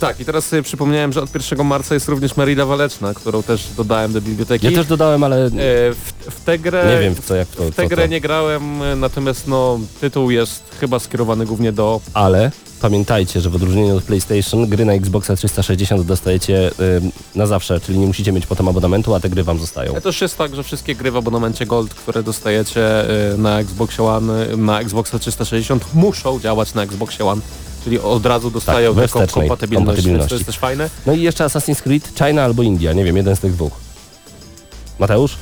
[0.00, 3.66] Tak, i teraz sobie przypomniałem, że od 1 marca jest również Merida Waleczna, którą też
[3.76, 4.66] dodałem do biblioteki.
[4.66, 6.94] Ja też dodałem, ale E, w, w tę grę...
[6.94, 8.08] nie wiem w co, jak to, W tę grę to.
[8.08, 8.62] nie grałem,
[9.00, 12.00] natomiast no, tytuł jest chyba skierowany głównie do...
[12.14, 16.70] Ale pamiętajcie, że w odróżnieniu od PlayStation gry na Xboxa 360 dostajecie
[17.34, 19.94] na zawsze, czyli nie musicie mieć potem abonamentu, a te gry wam zostają.
[19.94, 22.82] To też jest tak, że wszystkie gry w abonamencie Gold, które dostajecie
[23.32, 27.42] e, na Xbox One, e, na Xboxa 360 muszą działać na Xbox One,
[27.84, 30.34] czyli od razu dostają we taką kompatybilność, więc to kompatybilności.
[30.34, 30.90] jest też fajne.
[31.06, 33.72] No i jeszcze Assassin's Creed, China albo India, nie wiem, jeden z tych dwóch.
[34.98, 35.36] Mateusz?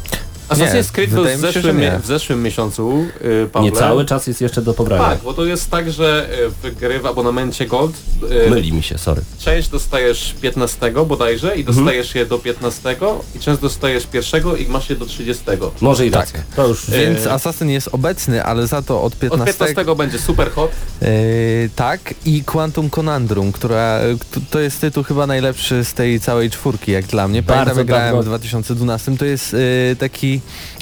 [0.49, 1.99] Assassin's Creed był w się, zeszłym, nie.
[2.03, 3.71] w zeszłym miesiącu, yy, Pawle.
[3.71, 5.05] Nie cały czas jest jeszcze do pobrania.
[5.05, 7.97] Tak, bo to jest tak, że e, w gry w abonamencie Gold
[8.47, 9.23] e, Myli mi się, sorry.
[9.39, 11.61] część dostajesz 15 bodajże Mhm.
[11.61, 12.97] i dostajesz je do 15
[13.37, 15.45] i część dostajesz pierwszego i masz je do 30.
[15.81, 16.31] Może i Tak.
[16.31, 16.43] tak.
[16.57, 20.19] To już Więc E, Assassin jest obecny, ale za to od Od 15, 15 będzie
[20.19, 20.71] super hot.
[21.03, 21.07] e,
[21.77, 24.01] tak i Quantum Conundrum, która
[24.51, 27.43] to jest tytuł chyba najlepszy z tej całej czwórki jak dla mnie.
[27.43, 29.97] Pamiętam Bardzo jak grałem w 2012, to jest e,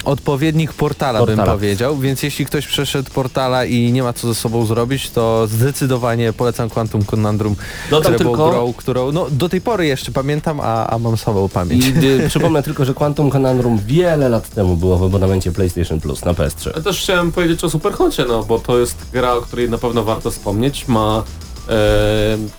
[0.05, 1.51] odpowiednik portala, bym Portala.
[1.57, 6.33] powiedział, więc jeśli ktoś przeszedł portala i nie ma co ze sobą zrobić, to zdecydowanie
[6.33, 7.55] polecam Quantum Conundrum,
[7.89, 11.49] Dodam które tylko- grą, którą no, do tej pory jeszcze pamiętam, a, a mam słabą
[11.49, 11.85] pamięć.
[11.85, 16.25] I y, przypomnę tylko, że Quantum Conundrum wiele lat temu było w abonamencie PlayStation Plus
[16.25, 16.71] na PS3.
[16.75, 20.03] Ja też chciałem powiedzieć o Superhocie, no bo to jest gra, o której na pewno
[20.03, 20.87] warto wspomnieć.
[20.87, 21.23] Ma
[21.69, 21.73] e,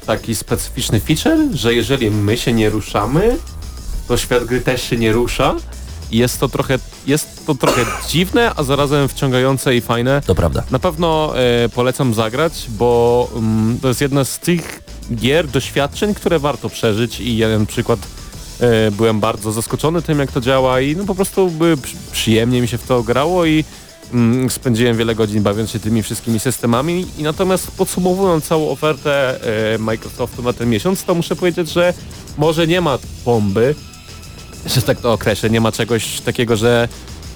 [0.07, 3.37] taki specyficzny feature, że jeżeli my się nie ruszamy,
[4.09, 5.55] to świat gry też się nie rusza.
[6.11, 10.23] Jest to trochę, jest to trochę dziwne, a zarazem wciągające i fajne.
[10.27, 10.63] To prawda.
[10.71, 14.83] Na pewno e, polecam zagrać, bo mm, to jest jedna z tych
[15.15, 18.01] gier, doświadczeń, które warto przeżyć i ja na przykład
[18.61, 22.61] e, byłem bardzo zaskoczony tym, jak to działa i no po prostu by, przy- przyjemnie
[22.61, 23.65] mi się w to grało i
[24.13, 29.41] mm, spędziłem wiele godzin bawiąc się tymi wszystkimi systemami i natomiast podsumowując całą ofertę
[29.75, 31.95] e, Microsoftu na ten miesiąc, to muszę powiedzieć, że
[32.39, 33.75] może nie ma bomby,
[34.67, 36.89] że tak to określę, nie ma czegoś takiego, że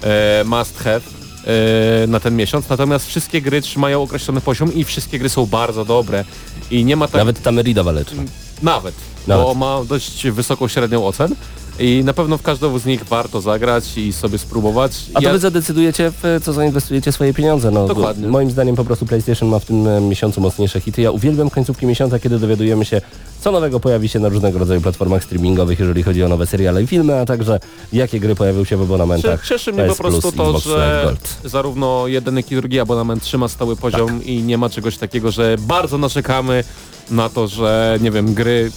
[0.03, 5.19] e, must have e, na ten miesiąc, natomiast wszystkie gry trzymają określony poziom i wszystkie
[5.19, 6.25] gry są bardzo dobre
[6.71, 7.19] i nie ma tak...
[7.19, 8.23] Nawet ta Merida waleczna.
[8.63, 8.95] Nawet,
[9.27, 9.47] Nawet.
[9.47, 11.35] bo ma dość wysoką średnią ocen
[11.81, 14.93] i na pewno w każdą z nich warto zagrać i sobie spróbować.
[15.15, 17.71] A to Ja- wy zadecydujecie, w co zainwestujecie swoje pieniądze.
[17.71, 18.29] No, Dokładnie.
[18.29, 21.03] Moim zdaniem po prostu PlayStation ma w tym e, miesiącu mocniejsze hity.
[21.03, 23.01] Ja uwielbiam końcówki miesiąca, kiedy dowiadujemy się,
[23.41, 26.87] co nowego pojawi się na różnego rodzaju platformach streamingowych, jeżeli chodzi o nowe seriale i
[26.87, 27.61] filmy, a także
[27.93, 29.43] jakie gry pojawią się w abonamentach.
[29.43, 31.37] Cie- Cieszy mnie po PS Plus, prostu to, że Gold.
[31.45, 34.27] zarówno jeden, jak i drugi abonament trzyma stały poziom Tak.
[34.27, 36.65] i nie ma czegoś takiego, że bardzo narzekamy
[37.11, 38.71] na to, że nie wiem, gry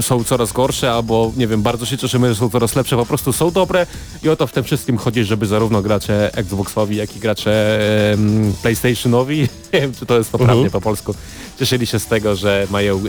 [0.00, 3.32] są coraz gorsze albo nie wiem, bardzo się cieszymy, że są coraz lepsze, po prostu
[3.32, 3.86] są dobre
[4.22, 7.78] i o to w tym wszystkim chodzi, żeby zarówno gracze Xboxowi, jak i gracze
[8.12, 9.40] em, PlayStationowi,
[9.72, 10.70] nie wiem czy to jest poprawnie Mhm.
[10.70, 11.14] po polsku,
[11.58, 13.02] cieszyli się z tego, że mają e,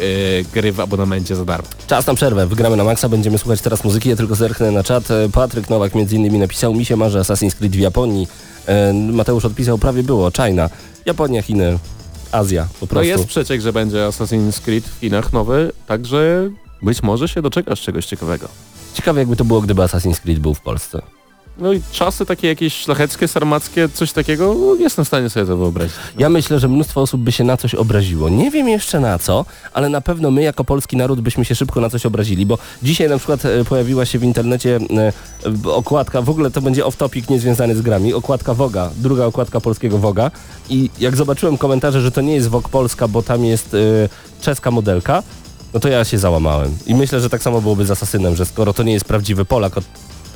[0.54, 1.68] gry w abonamencie za darmo.
[1.88, 2.48] Czas na przerwę.
[2.48, 4.10] Wygramy na maksa, będziemy słuchać teraz muzyki.
[4.10, 5.12] Ja tylko zerknę na czat.
[5.12, 8.28] E, Patryk Nowak między innymi napisał, mi się marzy Assassin's Creed w Japonii.
[8.66, 10.70] E, Mateusz odpisał, prawie było, China.
[11.06, 11.80] Japonia, Chiny,
[12.32, 13.08] Azja po No prostu.
[13.08, 16.50] jest przeciek, że będzie Assassin's Creed w Chinach nowy, także
[16.82, 18.48] być może się doczekasz czegoś ciekawego.
[18.94, 21.02] Ciekawe jakby to było, gdyby Assassin's Creed był w Polsce.
[21.60, 25.58] No i czasy takie jakieś szlacheckie, sarmackie, coś takiego, no, jestem w stanie sobie to
[25.58, 25.96] wyobrazić.
[26.18, 28.30] Ja myślę, że mnóstwo osób by się na coś obraziło.
[28.30, 31.82] Nie wiem jeszcze na co, ale na pewno my jako polski naród byśmy się szybko
[31.82, 35.14] na coś obrazili, bo dzisiaj na przykład e, pojawiła się w internecie e,
[35.68, 39.98] e, okładka, w ogóle to będzie off-topic niezwiązany z grami, okładka Woga, druga okładka polskiego
[39.98, 40.32] Woga
[40.70, 43.78] i jak zobaczyłem komentarze, że to nie jest Wog Polska, bo tam jest e,
[44.42, 45.24] czeska modelka,
[45.74, 46.78] no to ja się załamałem.
[46.86, 49.78] I myślę, że tak samo byłoby z Asasynem, że skoro to nie jest prawdziwy Polak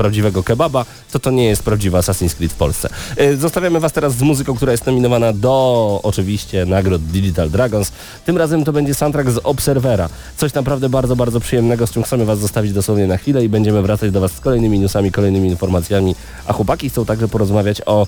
[0.02, 2.90] prawdziwego kebaba, to to nie jest prawdziwy Assassin's Creed w Polsce.
[3.18, 7.92] E, Zostawiamy Was teraz z muzyką, która jest nominowana do oczywiście nagród Digital Dragons.
[8.26, 10.10] Tym razem to będzie soundtrack z Observera.
[10.38, 13.82] Coś naprawdę bardzo, bardzo przyjemnego, z czym chcemy Was zostawić dosłownie na chwilę i będziemy
[13.82, 16.16] wracać do Was z kolejnymi newsami, kolejnymi informacjami.
[16.48, 18.08] A chłopaki chcą także porozmawiać o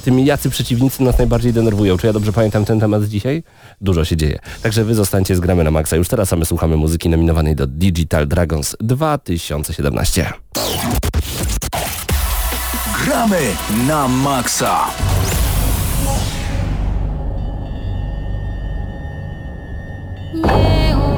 [0.00, 1.98] tym, jacy przeciwnicy nas najbardziej denerwują.
[1.98, 3.42] Czy ja dobrze pamiętam ten temat dzisiaj?
[3.80, 4.38] Dużo się dzieje.
[4.62, 5.96] Także wy zostańcie z Gramy na Maxa.
[5.96, 10.32] Już teraz same słuchamy muzyki nominowanej do Digital Dragons 2017.
[13.04, 13.40] Gramy
[13.88, 14.84] na maksa.
[20.34, 21.09] Niezły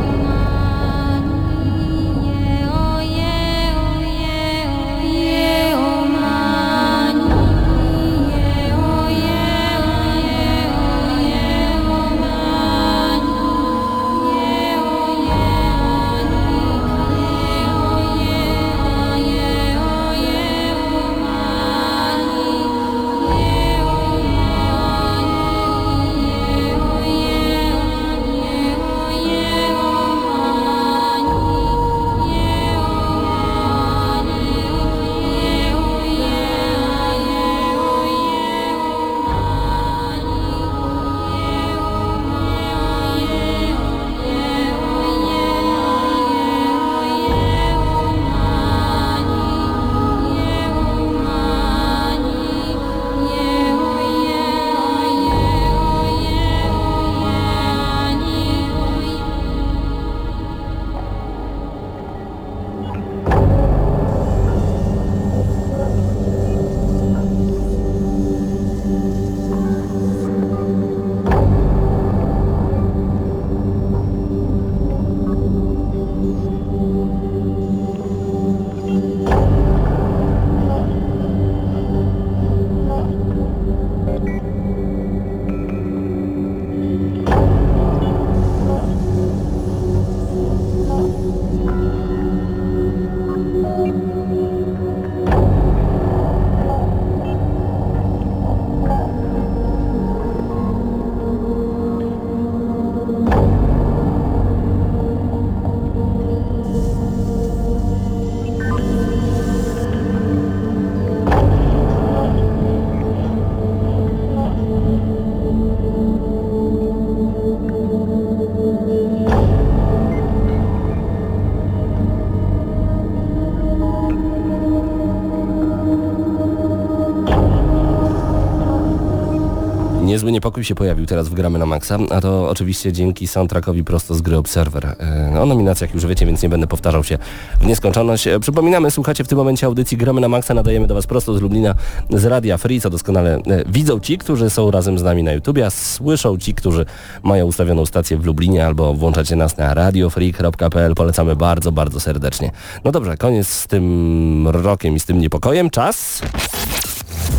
[130.43, 134.23] niepokój się pojawił teraz w Gramy na Maxa, a to oczywiście dzięki soundtrackowi prosto z
[134.23, 134.87] gry Observer.
[134.87, 137.19] E, O nominacjach już wiecie, więc nie będę powtarzał się
[137.61, 138.27] w nieskończoność.
[138.27, 141.41] E, Przypominamy, słuchacie w tym momencie audycji Gramy na Maxa, nadajemy do Was prosto z
[141.41, 141.75] Lublina
[142.11, 145.67] z Radia Free, co doskonale e, widzą ci, którzy są razem z nami na YouTubie,
[145.67, 146.87] a słyszą ci, którzy
[147.23, 150.95] mają ustawioną stację w Lublinie albo włączacie nas na radiofreak.pl.
[150.95, 152.51] Polecamy bardzo, bardzo serdecznie.
[152.85, 155.71] No dobrze, koniec z tym rokiem i z tym niepokojem.
[155.71, 156.23] Czas...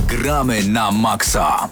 [0.08, 1.70] Gramy na maksa.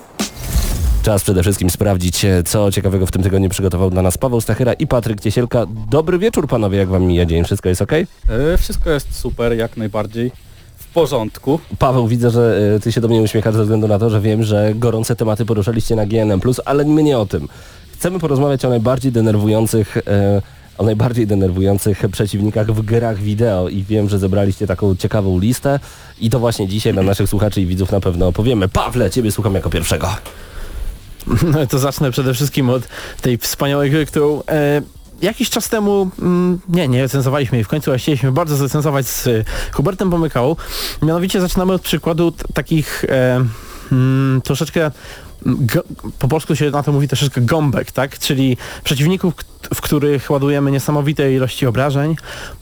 [1.04, 4.74] Czas przede wszystkim sprawdzić, e, co ciekawego w tym tygodniu przygotował dla nas Paweł Stachyra
[4.74, 5.66] i Patryk Ciesielka.
[5.90, 7.44] Dobry wieczór panowie, jak wam mija dzień?
[7.44, 7.92] Wszystko jest ok?
[7.94, 8.06] E,
[8.58, 10.32] Wszystko jest super, jak najbardziej.
[10.78, 11.60] W porządku.
[11.80, 14.44] Paweł, widzę, że e, ty się do mnie uśmiechasz ze względu na to, że wiem,
[14.44, 17.48] że gorące tematy poruszaliście na GNM+, ale my nie o tym.
[17.94, 19.98] Chcemy porozmawiać o najbardziej denerwujących...
[20.78, 25.80] O najbardziej denerwujących przeciwnikach w grach wideo i wiem, że zebraliście taką ciekawą listę
[26.20, 28.68] i to właśnie dzisiaj dla naszych słuchaczy i widzów na pewno opowiemy.
[28.70, 30.08] Pawle, ciebie słucham jako pierwszego.
[31.54, 32.84] No to zacznę przede wszystkim od
[33.22, 34.82] tej wspaniałej gry, którą e,
[35.22, 39.28] jakiś czas temu, mm, nie, nie recenzowaliśmy jej w końcu, a chcieliśmy bardzo zrecenzować z
[39.28, 40.56] e, Hubertem Pomykałą.
[41.02, 43.46] Mianowicie zaczynamy od przykładu takich e,
[43.92, 44.92] mm, troszeczkę
[45.46, 45.84] Go,
[46.20, 48.20] po polsku się na to mówi troszeczkę gąbek, tak?
[48.20, 49.34] Czyli przeciwników,
[49.74, 52.16] w których ładujemy niesamowite ilości obrażeń,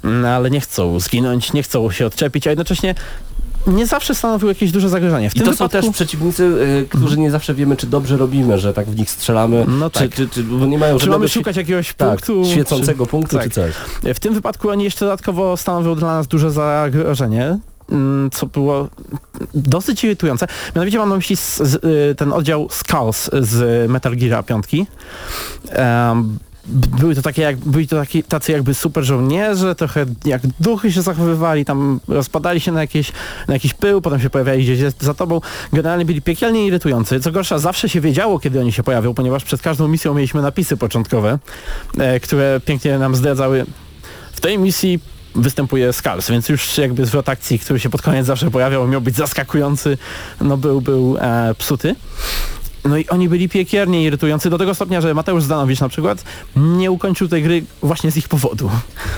[0.04, 2.96] mm, ale nie chcą zginąć, nie chcą się odczepić, a jednocześnie
[3.68, 5.30] nie zawsze stanowią jakieś duże zagrożenie.
[5.30, 5.64] W I to wypadku...
[5.64, 9.10] są też przeciwnicy, y, którzy nie zawsze wiemy, czy dobrze robimy, że tak w nich
[9.10, 10.16] strzelamy, No czy, tak.
[10.16, 12.46] czy, czy, bo nie mają Czy mamy szukać jakiegoś tak, punktu?
[12.52, 13.44] świecącego punktu, tak.
[13.46, 13.74] czy coś.
[14.16, 17.60] W tym wypadku oni jeszcze dodatkowo stanowią dla nas duże zagrożenie
[17.92, 18.88] mm, co było
[19.54, 20.48] dosyć irytujące.
[20.76, 21.76] Mianowicie mam na myśli z, z,
[22.12, 24.66] y, ten oddział Skulls z Metal Gear 5.
[25.70, 26.38] Em, b-
[26.70, 31.02] były to takie jak, byli to taki, tacy jakby super żołnierze, trochę jak duchy się
[31.02, 33.12] zachowywali, tam rozpadali się na, jakieś,
[33.48, 35.42] na jakiś pył, potem się pojawiali gdzieś za tobą.
[35.74, 37.20] Generalnie byli piekielnie irytujący.
[37.20, 40.78] Co gorsza, zawsze się wiedziało, kiedy oni się pojawią, ponieważ przed każdą misją mieliśmy napisy
[40.78, 41.40] początkowe,
[41.98, 43.66] e, które pięknie nam zdradzały
[44.34, 45.00] w tej misji
[45.36, 49.16] występuje Skulls, więc już jakby zwrot akcji, który się pod koniec zawsze pojawiał, miał być
[49.16, 49.98] zaskakujący,
[50.42, 51.96] no był, był e, psuty.
[52.86, 56.24] No i oni byli piekiernie irytujący do tego stopnia, że Mateusz Zdanowicz na przykład
[56.56, 58.70] nie ukończył tej gry właśnie z ich powodu.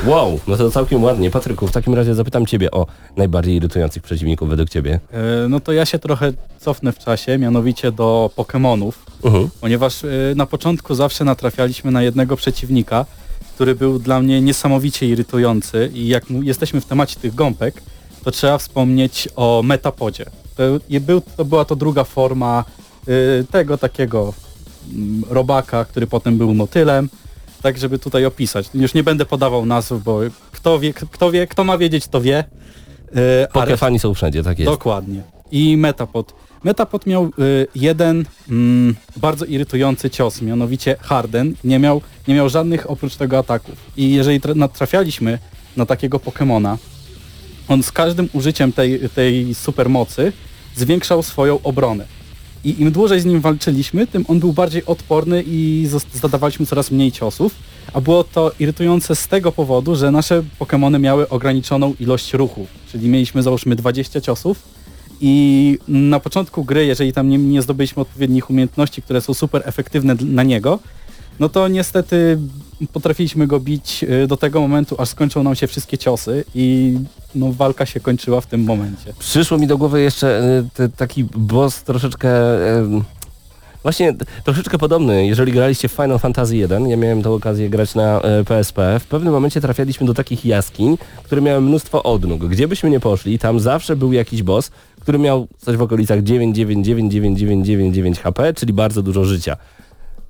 [0.06, 1.32] Wow, no to całkiem ładnie.
[1.32, 5.00] Patryku, w takim razie zapytam ciebie o najbardziej irytujących przeciwników według ciebie.
[5.14, 8.92] E, No to ja się trochę cofnę w czasie, mianowicie do Pokémonów,
[9.24, 9.50] Mhm.
[9.62, 13.06] ponieważ e, na początku zawsze natrafialiśmy na jednego przeciwnika,
[13.56, 17.82] który był dla mnie niesamowicie irytujący i jak mu- jesteśmy w temacie tych gąbek,
[18.24, 20.26] to trzeba wspomnieć o metapodzie.
[20.56, 20.64] To,
[21.02, 22.64] był, to była to druga forma
[23.52, 24.34] tego takiego
[24.94, 27.10] mm, robaka, który potem był motylem,
[27.62, 28.70] tak żeby tutaj opisać.
[28.74, 30.20] Już nie będę podawał nazw, bo
[30.52, 32.44] kto wie, kto wie, kto ma wiedzieć, to wie.
[33.44, 34.72] Y, Pokefani są wszędzie, tak jest.
[34.72, 35.22] Dokładnie.
[35.52, 36.34] I Metapod.
[36.64, 41.56] Metapod miał y, jeden mm, bardzo irytujący cios, mianowicie Harden.
[41.64, 43.76] Nie miał, nie miał żadnych oprócz tego ataków.
[43.98, 45.40] I jeżeli tra- natrafialiśmy
[45.78, 46.78] na takiego Pokemona,
[47.68, 50.34] on z każdym użyciem tej, tej supermocy
[50.76, 52.06] zwiększał swoją obronę.
[52.66, 57.12] I im dłużej z nim walczyliśmy, tym on był bardziej odporny i zadawaliśmy coraz mniej
[57.12, 57.56] ciosów.
[57.94, 62.68] A było to irytujące z tego powodu, że nasze Pokémony miały ograniczoną ilość ruchów.
[62.92, 64.64] Czyli mieliśmy załóżmy 20 ciosów
[65.22, 70.16] i na początku gry, jeżeli tam nie, nie zdobyliśmy odpowiednich umiejętności, które są super efektywne
[70.22, 70.80] na niego,
[71.42, 72.38] no to niestety
[72.94, 76.98] potrafiliśmy go bić y, do tego momentu, aż skończą nam się wszystkie ciosy i
[77.36, 79.14] no, walka się kończyła w tym momencie.
[79.20, 82.30] Przyszło mi do głowy jeszcze y, te, taki boss troszeczkę...
[83.84, 88.22] Właśnie troszeczkę podobny, jeżeli graliście w Final Fantasy 1, ja miałem tę okazję grać na
[88.22, 92.46] e, PSP, w pewnym momencie trafialiśmy do takich jaskiń, które miały mnóstwo odnóg.
[92.46, 98.18] Gdzie byśmy nie poszli, tam zawsze był jakiś boss, który miał coś w okolicach 9999999
[98.18, 99.58] HP, czyli bardzo dużo życia.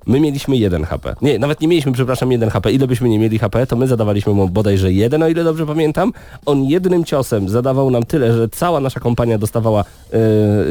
[0.06, 1.14] My mieliśmy 1 HP.
[1.22, 2.72] Nie, nawet nie mieliśmy, przepraszam, 1 HP.
[2.72, 6.12] Ile byśmy nie mieli HP, to my zadawaliśmy mu bodajże 1, o ile dobrze pamiętam.
[6.46, 10.18] On jednym ciosem zadawał nam tyle, że cała nasza kompania dostawała e,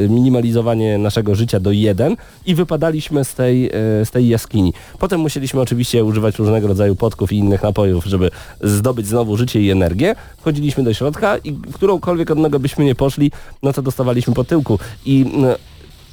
[0.08, 2.16] minimalizowanie naszego życia do 1
[2.46, 3.70] i wypadaliśmy z tej, e,
[4.04, 4.72] z tej jaskini.
[4.98, 8.30] Potem musieliśmy oczywiście używać różnego rodzaju potków i innych napojów, żeby
[8.60, 10.14] zdobyć znowu życie i energię.
[10.38, 13.30] Wchodziliśmy do środka i w którąkolwiek odnogę byśmy nie poszli,
[13.62, 14.78] no to dostawaliśmy po tyłku.
[15.06, 15.54] I mm,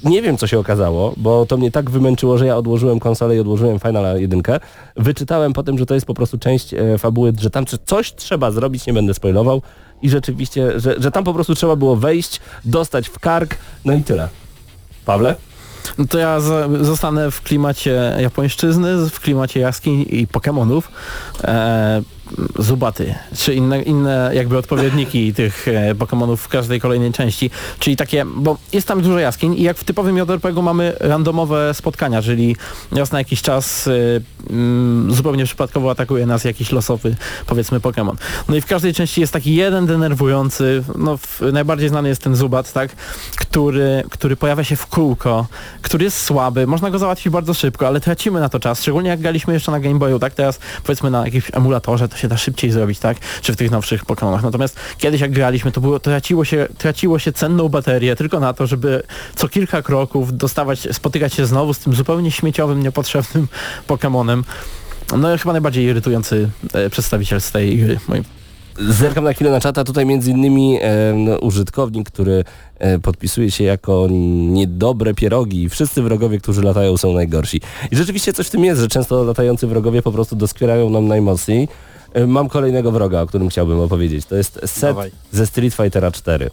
[0.04, 3.40] nie wiem, co się okazało, bo to mnie tak wymęczyło, że ja odłożyłem konsolę i
[3.40, 4.42] odłożyłem Finala 1.
[4.96, 8.86] Wyczytałem potem, że to jest po prostu część e, fabuły, że tam coś trzeba zrobić,
[8.86, 9.62] nie będę spoilował.
[10.02, 14.02] I rzeczywiście, że, że tam po prostu trzeba było wejść, dostać w kark, no i
[14.02, 14.28] tyle.
[15.04, 15.34] Pawle?
[15.98, 16.40] No to ja
[16.80, 20.90] zostanę w klimacie japońszczyzny, w klimacie jaskiń i Pokemonów.
[21.44, 22.02] E,
[22.58, 28.24] Zubaty, czy inne, inne jakby odpowiedniki tych e, Pokemonów w każdej kolejnej części, czyli takie,
[28.24, 32.56] bo jest tam dużo jaskiń i jak w typowym JRPG mamy randomowe spotkania, czyli
[32.92, 33.92] raz na jakiś czas e,
[34.50, 37.16] mm, zupełnie przypadkowo atakuje nas jakiś losowy,
[37.46, 38.14] powiedzmy, Pokémon.
[38.48, 42.36] No i w każdej części jest taki jeden denerwujący, no w, najbardziej znany jest ten
[42.36, 42.90] Zubat, tak,
[43.36, 45.46] który, który pojawia się w kółko,
[45.82, 49.20] który jest słaby, można go załatwić bardzo szybko, ale tracimy na to czas, szczególnie jak
[49.20, 52.70] graliśmy jeszcze na Game Boyu, tak, teraz powiedzmy na jakimś emulatorze to się da szybciej
[52.70, 53.18] zrobić, tak?
[53.42, 54.42] Czy w tych nowszych Pokémonach.
[54.42, 58.66] Natomiast kiedyś jak graliśmy, to było, traciło się, traciło się cenną baterię tylko na to,
[58.66, 59.02] żeby
[59.34, 63.48] co kilka kroków dostawać, spotykać się znowu z tym zupełnie śmieciowym, niepotrzebnym
[63.88, 64.42] Pokémonem.
[65.18, 67.98] No chyba najbardziej irytujący e, przedstawiciel z tej gry.
[68.08, 68.24] Moim.
[68.88, 72.44] Zerkam na chwilę na czata, tutaj między innymi e, no, użytkownik, który
[72.78, 74.06] e, podpisuje się jako
[74.50, 75.68] niedobre pierogi.
[75.68, 77.60] Wszyscy wrogowie, którzy latają są najgorsi.
[77.90, 81.68] I rzeczywiście coś w tym jest, że często latający wrogowie po prostu doskwierają nam najmocniej.
[82.12, 84.26] E, mam kolejnego wroga, o którym chciałbym opowiedzieć.
[84.26, 85.10] To jest set Dawaj.
[85.32, 86.50] ze Street Fightera 4.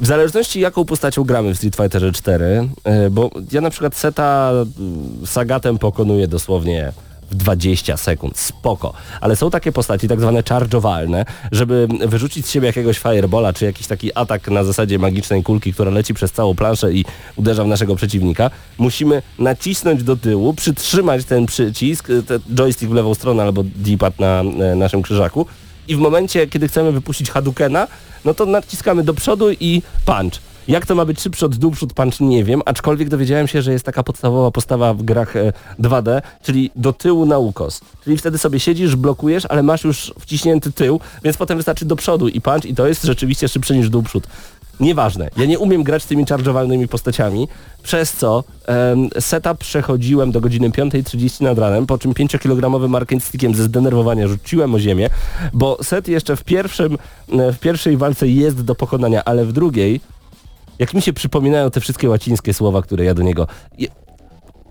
[0.00, 4.50] W zależności jaką postacią gramy w Street Fighterze 4, e, bo ja na przykład seta
[4.52, 6.92] mm, Sagatem pokonuję dosłownie
[7.32, 8.92] w 20 sekund, spoko.
[9.20, 13.86] Ale są takie postaci tak zwane charge'owalne, żeby wyrzucić z siebie jakiegoś firebola, czy jakiś
[13.86, 17.04] taki atak na zasadzie magicznej kulki, która leci przez całą planszę i
[17.36, 18.50] uderza w naszego przeciwnika.
[18.78, 24.40] Musimy nacisnąć do tyłu, przytrzymać ten przycisk, ten joystick w lewą stronę albo D-pad na
[24.40, 25.46] e, naszym krzyżaku
[25.88, 27.88] i w momencie, kiedy chcemy wypuścić Hadukena,
[28.24, 30.51] no to naciskamy do przodu i punch.
[30.68, 33.72] Jak to ma być szybszy od dół, przód punch, nie wiem, aczkolwiek dowiedziałem się, że
[33.72, 37.80] jest taka podstawowa postawa w grach e, 2D, czyli do tyłu na ukos.
[38.04, 42.28] Czyli wtedy sobie siedzisz, blokujesz, ale masz już wciśnięty tył, więc potem wystarczy do przodu
[42.28, 44.26] i punch i to jest rzeczywiście szybsze niż dół, przód.
[44.80, 47.48] Nieważne, ja nie umiem grać z tymi charge'owalnymi postaciami,
[47.82, 53.54] przez co em, setup przechodziłem do godziny 5.30 nad ranem, po czym 5-kilogramowym market stickiem
[53.54, 55.10] ze zdenerwowania rzuciłem o ziemię,
[55.52, 56.98] bo set jeszcze w, pierwszym,
[57.32, 60.00] e, w pierwszej walce jest do pokonania, ale w drugiej,
[60.82, 63.46] jak mi się przypominają te wszystkie łacińskie słowa, które ja do niego...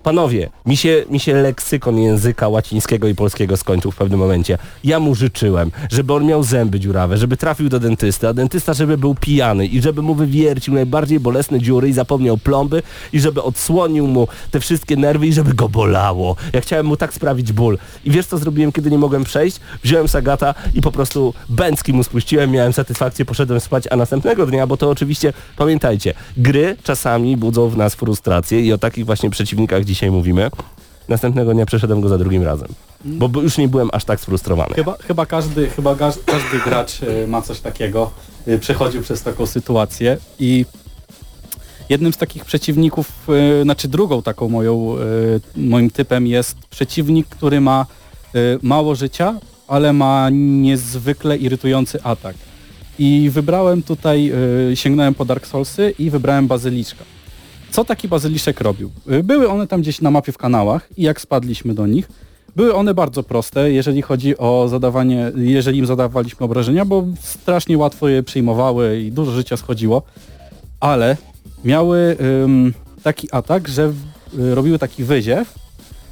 [0.04, 4.58] Panowie, mi się, mi się leksykon języka łacińskiego i polskiego skończył w pewnym momencie.
[4.84, 8.98] Ja mu życzyłem, żeby on miał zęby dziurawe, żeby trafił do dentysty, a dentysta żeby
[8.98, 12.84] był pijany i żeby mu wywiercił najbardziej bolesne dziury i zapomniał plomby
[13.14, 16.36] i żeby odsłonił mu te wszystkie nerwy i żeby go bolało.
[16.54, 17.78] Ja chciałem mu tak sprawić ból.
[18.06, 19.60] I wiesz co zrobiłem, kiedy nie mogłem przejść?
[19.84, 24.68] Wziąłem Sagata i po prostu bęcki mu spuściłem, miałem satysfakcję, poszedłem spać, a następnego dnia,
[24.68, 29.86] bo to oczywiście, pamiętajcie, gry czasami budzą w nas frustrację i o takich właśnie przeciwnikach
[29.92, 30.50] dzisiaj mówimy.
[31.08, 32.68] Następnego dnia przeszedłem go za drugim razem,
[33.06, 34.76] bo już nie byłem aż tak sfrustrowany.
[34.76, 38.12] Chyba, chyba, każdy, chyba każdy gracz y, ma coś takiego,
[38.48, 40.66] y, przechodził przez taką sytuację i
[41.90, 43.30] jednym z takich przeciwników,
[43.60, 44.96] y, znaczy drugą taką moją,
[45.56, 47.86] moim typem jest przeciwnik, który ma
[48.62, 52.36] mało życia, ale ma niezwykle irytujący atak.
[53.00, 54.32] I wybrałem tutaj,
[54.74, 57.04] sięgnąłem po Dark Soulsy i wybrałem bazyliszka.
[57.72, 58.92] Co taki bazyliszek robił?
[59.12, 62.10] Y, Były one tam gdzieś na mapie w kanałach i jak spadliśmy do nich,
[62.56, 68.08] były one bardzo proste, jeżeli chodzi o zadawanie, jeżeli im zadawaliśmy obrażenia, bo strasznie łatwo
[68.08, 70.02] je przyjmowały i dużo życia schodziło,
[70.80, 71.18] ale
[71.66, 73.94] miały ym, taki atak, że
[74.40, 75.54] y, robiły taki wyziew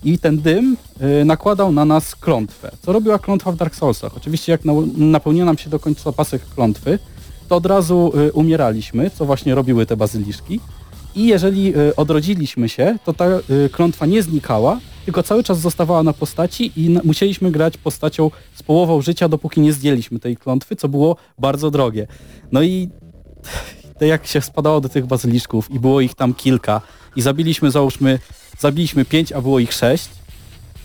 [0.03, 0.77] i ten dym
[1.21, 2.71] y, nakładał na nas klątwę.
[2.81, 4.17] Co robiła klątwa w Dark Soulsach?
[4.17, 6.99] Oczywiście jak nał- napełnia nam się do końca pasek klątwy,
[7.47, 10.59] to od razu y, umieraliśmy, co właśnie robiły te bazyliszki.
[11.19, 13.25] I jeżeli y, odrodziliśmy się, to ta
[13.65, 18.63] y, klątwa nie znikała, tylko cały czas zostawała na postaci i musieliśmy grać postacią z
[18.63, 22.07] połową życia, dopóki nie zdjęliśmy tej klątwy, co było bardzo drogie.
[22.51, 22.89] No i
[23.99, 26.81] to jak się spadało do tych bazyliszków i było ich tam kilka
[27.15, 28.19] i zabiliśmy, załóżmy,
[28.59, 30.09] zabiliśmy pięć, a było ich sześć,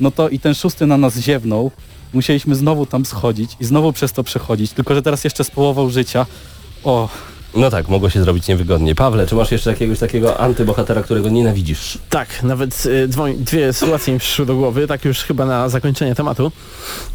[0.00, 1.70] no to i ten szósty na nas ziewnął,
[2.12, 5.90] musieliśmy znowu tam schodzić i znowu przez to przechodzić, tylko że teraz jeszcze z połową
[5.90, 6.26] życia.
[6.84, 7.08] O,
[7.56, 8.94] No tak, mogło się zrobić niewygodnie.
[8.94, 11.98] Pawle, czy masz jeszcze jakiegoś takiego antybohatera, którego nienawidzisz?
[12.10, 16.14] Tak, nawet y, dwo- dwie sytuacje mi przyszły do głowy, tak już chyba na zakończenie
[16.14, 16.52] tematu.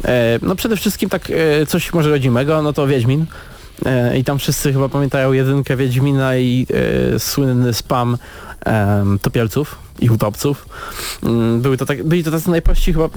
[0.04, 3.26] E, no przede wszystkim tak e, coś może rodzimego, no to Wiedźmin.
[3.86, 6.66] E, I tam wszyscy chyba pamiętają jedynkę Wiedźmina i
[7.14, 8.18] e, słynny spam
[8.64, 10.68] em, topielców i utopców.
[11.22, 13.08] Mm, Były to tak, byli to tacy najprościej, chyba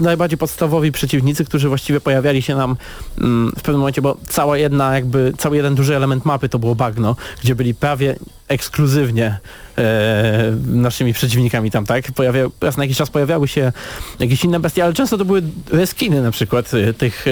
[0.00, 2.76] najbardziej podstawowi przeciwnicy, którzy właściwie pojawiali się nam
[3.18, 6.74] mm, w pewnym momencie, bo cała jedna jakby, cały jeden duży element mapy to było
[6.74, 8.16] bagno, gdzie byli prawie
[8.48, 9.38] ekskluzywnie
[9.78, 12.12] e, naszymi przeciwnikami tam, tak?
[12.12, 13.72] Pojawia, raz na jakiś czas pojawiały się
[14.18, 15.42] jakieś inne bestie, ale często to były
[15.72, 17.24] reskiny na przykład e, tych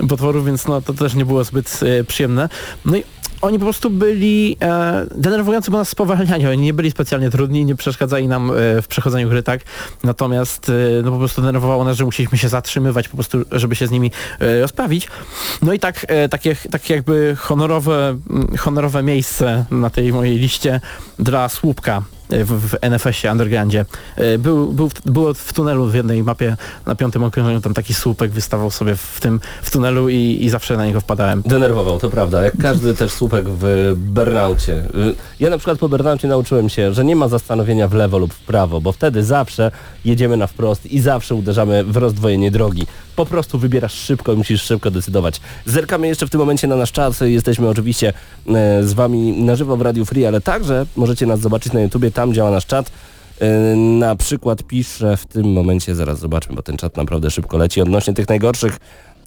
[0.00, 2.48] e, potworów, więc no to też nie było zbyt e, przyjemne.
[2.84, 3.04] No i
[3.42, 6.46] oni po prostu byli e, denerwujący, bo nas spowalniali.
[6.46, 9.60] Oni nie byli specjalnie trudni, nie przeszkadzali nam e, w przechodzeniu gry, tak?
[10.04, 13.86] Natomiast e, no po prostu denerwowało nas, że musieliśmy się zatrzymywać po prostu, żeby się
[13.86, 15.08] z nimi e, rozprawić.
[15.62, 18.18] No i tak, e, takie, takie jakby honorowe,
[18.58, 20.80] honorowe miejsce na tej mojej liście
[21.18, 22.02] dla słupka
[22.44, 23.84] w, w NFS-ie, Undergroundzie.
[24.16, 26.56] E, Był, był, było w tunelu w jednej mapie
[26.86, 30.76] na piątym okrążeniu, tam taki słupek wystawał sobie w tym w tunelu i, i zawsze
[30.76, 31.42] na niego wpadałem.
[31.46, 34.72] Denerwował, to prawda, jak każdy też słupek w burnaucie.
[34.74, 38.34] Y, Ja na przykład po burnaucie nauczyłem się, że nie ma zastanowienia w lewo lub
[38.34, 39.70] w prawo, bo wtedy zawsze
[40.04, 42.86] jedziemy na wprost i zawsze uderzamy w rozdwojenie drogi.
[43.16, 45.40] Po prostu wybierasz szybko i musisz szybko decydować.
[45.66, 47.20] Zerkamy jeszcze w tym momencie na nasz czas.
[47.20, 48.08] Jesteśmy oczywiście
[48.48, 52.10] e, z Wami na żywo w Radio Free, ale także możecie nas zobaczyć na YouTubie,
[52.10, 52.90] tam działa nasz czat.
[53.40, 57.80] E, Na przykład piszę w tym momencie, zaraz zobaczmy, bo ten czat naprawdę szybko leci,
[57.80, 58.78] odnośnie tych najgorszych,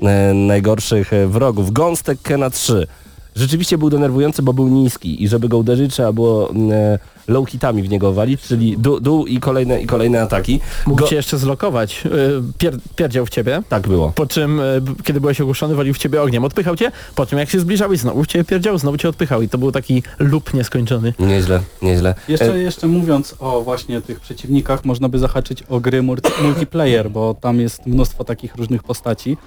[0.02, 1.72] e, najgorszych wrogów.
[1.72, 2.88] Gąstek Kena 3.
[3.36, 7.84] Rzeczywiście był denerwujący, bo był niski i żeby go uderzyć trzeba było e, low hitami
[7.84, 10.60] w niego walić, czyli dół, dół i kolejne i kolejne ataki.
[10.88, 12.10] Mógł Go- cię jeszcze zlokować, y,
[12.58, 14.12] pier, pierdział w ciebie, Tak było.
[14.16, 17.50] po czym, b- kiedy byłeś ogłuszony, walił w ciebie ogniem, odpychał cię, po czym jak
[17.50, 21.14] się zbliżałeś, znowu w ciebie pierdział, znowu cię odpychał i to był taki loop nieskończony.
[21.20, 22.16] Nieźle, nieźle.
[22.28, 26.04] Jeszcze, E, jeszcze mówiąc o właśnie tych przeciwnikach, można by zahaczyć o gry
[26.44, 29.38] multiplayer, bo tam jest mnóstwo takich różnych postaci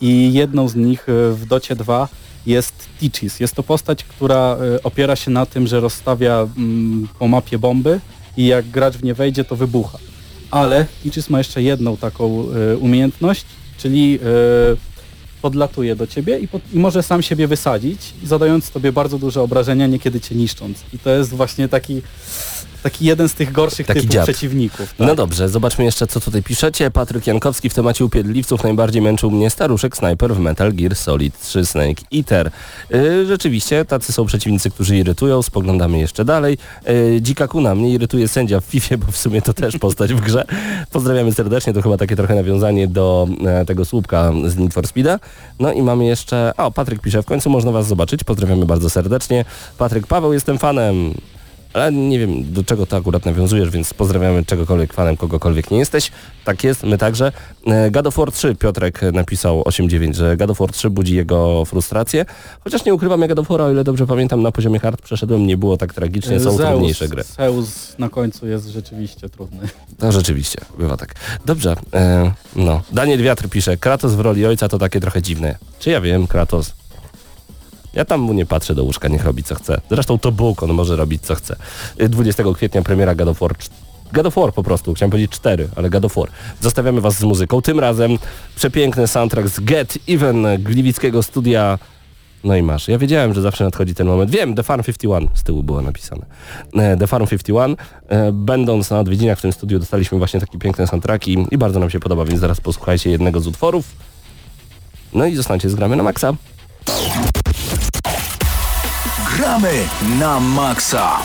[0.00, 2.08] i jedną z nich e, w Docie 2
[2.46, 3.40] jest Teachis.
[3.40, 8.00] Jest to postać, która e, opiera się na tym, że rozstawia mm, po mapie bomby
[8.36, 9.98] i jak gracz w nie wejdzie, to wybucha.
[10.50, 13.44] Ale Teachis ma jeszcze jedną taką e, umiejętność,
[13.78, 14.96] czyli e,
[15.42, 19.86] podlatuje do ciebie i, pod, i może sam siebie wysadzić, zadając tobie bardzo duże obrażenia,
[19.86, 20.78] niekiedy cię niszcząc.
[20.92, 22.02] I to jest właśnie taki,
[22.90, 24.24] taki jeden z tych gorszych Taki typów dziad.
[24.24, 24.94] przeciwników.
[24.98, 25.08] Tak?
[25.08, 26.90] No dobrze, zobaczmy jeszcze co tutaj piszecie.
[26.90, 31.66] Patryk Jankowski w temacie upierdliwców najbardziej męczył mnie staruszek snajper w Metal Gear Solid 3
[31.66, 32.50] Snake Eater.
[32.90, 35.42] Yy, rzeczywiście, tacy są przeciwnicy, którzy irytują.
[35.42, 36.58] Spoglądamy jeszcze dalej.
[36.86, 40.20] Yy, Dzika Kuna, mnie irytuje sędzia w FIFA, bo w sumie to też postać w
[40.20, 40.44] grze.
[40.92, 45.18] Pozdrawiamy serdecznie, to chyba takie trochę nawiązanie do e, tego słupka z Need for Speeda.
[45.60, 46.52] No i mamy jeszcze...
[46.56, 48.24] O, Patryk pisze, w końcu można was zobaczyć.
[48.24, 49.44] Pozdrawiamy bardzo serdecznie.
[49.78, 51.14] Patryk Paweł, jestem fanem.
[51.76, 56.10] Ale nie wiem, do czego to akurat nawiązujesz, więc pozdrawiamy czegokolwiek fanem, kogokolwiek nie jesteś.
[56.44, 57.32] Tak jest, my także.
[57.66, 61.64] E, God of War 3, Piotrek napisał 8.9, że God of War 3 budzi jego
[61.64, 62.24] frustrację.
[62.60, 65.46] Chociaż nie ukrywam, ja God of War, o ile dobrze pamiętam, na poziomie hard przeszedłem,
[65.46, 67.22] nie było tak tragicznie, są Zeus, trudniejsze gry.
[67.22, 69.68] Zeus na końcu jest rzeczywiście trudny.
[70.02, 71.14] No rzeczywiście, bywa tak.
[71.46, 72.82] Dobrze, e, no.
[72.92, 75.58] Daniel Wiatr pisze, Kratos w roli ojca to takie trochę dziwne.
[75.78, 76.72] Czy ja wiem, Kratos?
[77.96, 79.80] Ja tam mu nie patrzę do łóżka, niech robi co chce.
[79.90, 81.56] Zresztą to Bóg, on może robić co chce.
[82.00, 83.54] Y, 20 kwietnia premiera God of War
[84.12, 86.28] God of War po prostu, chciałem powiedzieć 4, ale God of War.
[86.60, 87.62] Zostawiamy was z muzyką.
[87.62, 88.18] Tym razem
[88.56, 91.78] przepiękny soundtrack z Get Even gliwickiego studia
[92.44, 92.88] no i masz.
[92.88, 94.30] Ja wiedziałem, że zawsze nadchodzi ten moment.
[94.30, 96.26] Wiem, The Farm 51 z tyłu było napisane.
[96.74, 97.76] E, The Farm 51.
[98.08, 101.90] E, Będąc na odwiedzinach w tym studiu dostaliśmy właśnie takie piękne soundtracki i bardzo nam
[101.90, 103.84] się podoba, więc zaraz posłuchajcie jednego z utworów.
[105.12, 106.34] No i zostańcie z gramy na maksa.
[109.46, 109.86] Gramy
[110.18, 111.22] na maksa.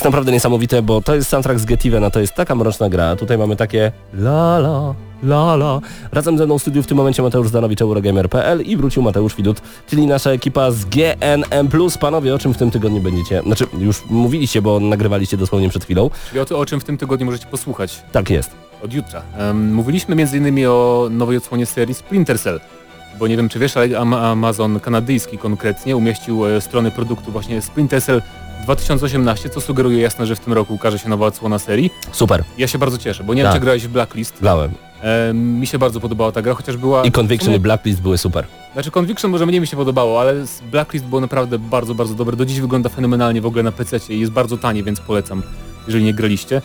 [0.00, 2.88] Jest naprawdę niesamowite, bo to jest soundtrack z Get Even, a to jest taka mroczna
[2.88, 3.16] gra.
[3.16, 5.80] Tutaj mamy takie la la, la la.
[6.12, 9.60] Razem ze mną w studiu w tym momencie Mateusz Zdanowicz, Eurogamer.pl i wrócił Mateusz Widut,
[9.86, 11.68] czyli nasza ekipa z GNM+.
[12.00, 13.42] Panowie, o czym w tym tygodniu będziecie?
[13.42, 16.10] Znaczy, już mówiliście, bo nagrywaliście dosłownie przed chwilą.
[16.28, 18.50] Czyli o, to, o czym w tym tygodniu możecie posłuchać Tak jest.
[18.84, 19.22] od jutra.
[19.38, 20.66] Em, mówiliśmy m.in.
[20.68, 22.60] o nowej odsłonie serii Splinter Cell.
[23.18, 27.62] Bo nie wiem czy wiesz, ale Am- Amazon kanadyjski konkretnie umieścił e, strony produktu właśnie
[27.62, 28.22] Splinter Cell
[28.74, 31.90] 2018, co sugeruje jasno, że w tym roku ukaże się nowa odsłona serii.
[32.12, 33.60] Super, Ja się bardzo cieszę, bo nie wiem, Tak.
[33.60, 34.36] czy grałeś w Blacklist.
[34.40, 34.70] grałem.
[35.02, 37.04] E, mi się bardzo podobała ta gra, chociaż była...
[37.04, 38.46] I Conviction w i sumie- Blacklist były super.
[38.72, 40.34] Znaczy Conviction może mniej mi się podobało, ale
[40.70, 42.36] Blacklist było naprawdę bardzo, bardzo dobre.
[42.36, 45.42] Do dziś wygląda fenomenalnie w ogóle na PC i jest bardzo tanie, więc polecam,
[45.86, 46.62] jeżeli nie graliście.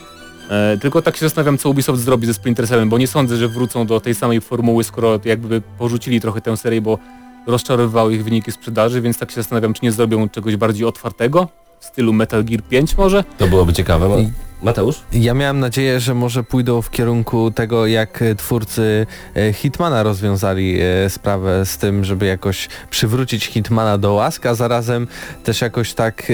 [0.50, 3.48] E, tylko tak się zastanawiam, co Ubisoft zrobi ze Splinter Cellem, bo nie sądzę, że
[3.48, 6.98] wrócą do tej samej formuły, skoro jakby porzucili trochę tę serię, bo
[7.46, 11.48] rozczarowywały ich wyniki sprzedaży, więc tak się zastanawiam, czy nie zrobią czegoś bardziej otwartego,
[11.80, 13.24] w stylu Metal Gear 5 może.
[13.38, 14.20] To byłoby ciekawe.
[14.22, 14.96] I- Mateusz?
[15.12, 21.10] Ja miałem nadzieję, że może pójdą w kierunku tego, jak twórcy e, Hitmana rozwiązali e,
[21.10, 25.06] sprawę z tym, żeby jakoś przywrócić Hitmana do łask, a zarazem
[25.44, 26.24] też jakoś tak e,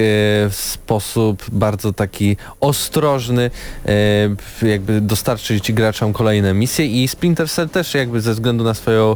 [0.49, 3.51] w sposób bardzo taki ostrożny
[4.61, 9.15] jakby dostarczyć graczom kolejne misje i Splinter Cell też jakby ze względu na swoją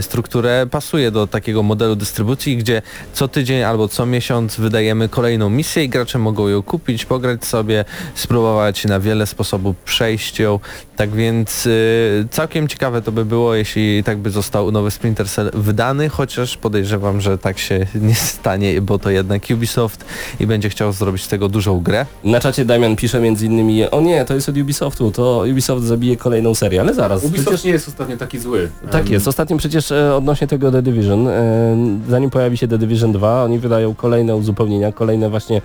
[0.00, 2.82] strukturę pasuje do takiego modelu dystrybucji, gdzie
[3.12, 7.84] co tydzień albo co miesiąc wydajemy kolejną misję i gracze mogą ją kupić, pograć sobie,
[8.14, 8.47] spróbować
[8.88, 10.60] na wiele sposobów przejść ją.
[10.96, 15.50] Tak więc y, całkiem ciekawe to by było, jeśli tak by został nowy Splinter Cell
[15.54, 20.04] wydany, chociaż podejrzewam, że tak się nie stanie, bo to jednak Ubisoft
[20.40, 22.06] i będzie chciał zrobić z tego dużą grę.
[22.24, 26.16] Na czacie Damian pisze między innymi, o nie, to jest od Ubisoftu, to Ubisoft zabije
[26.16, 27.24] kolejną serię, ale zaraz.
[27.24, 27.64] Ubisoft przecież...
[27.64, 28.70] nie jest ostatnio taki zły.
[28.90, 31.76] Tak jest, ostatnio przecież e, odnośnie tego The Division, e,
[32.08, 35.62] zanim pojawi się The Division 2, oni wydają kolejne uzupełnienia, kolejne właśnie,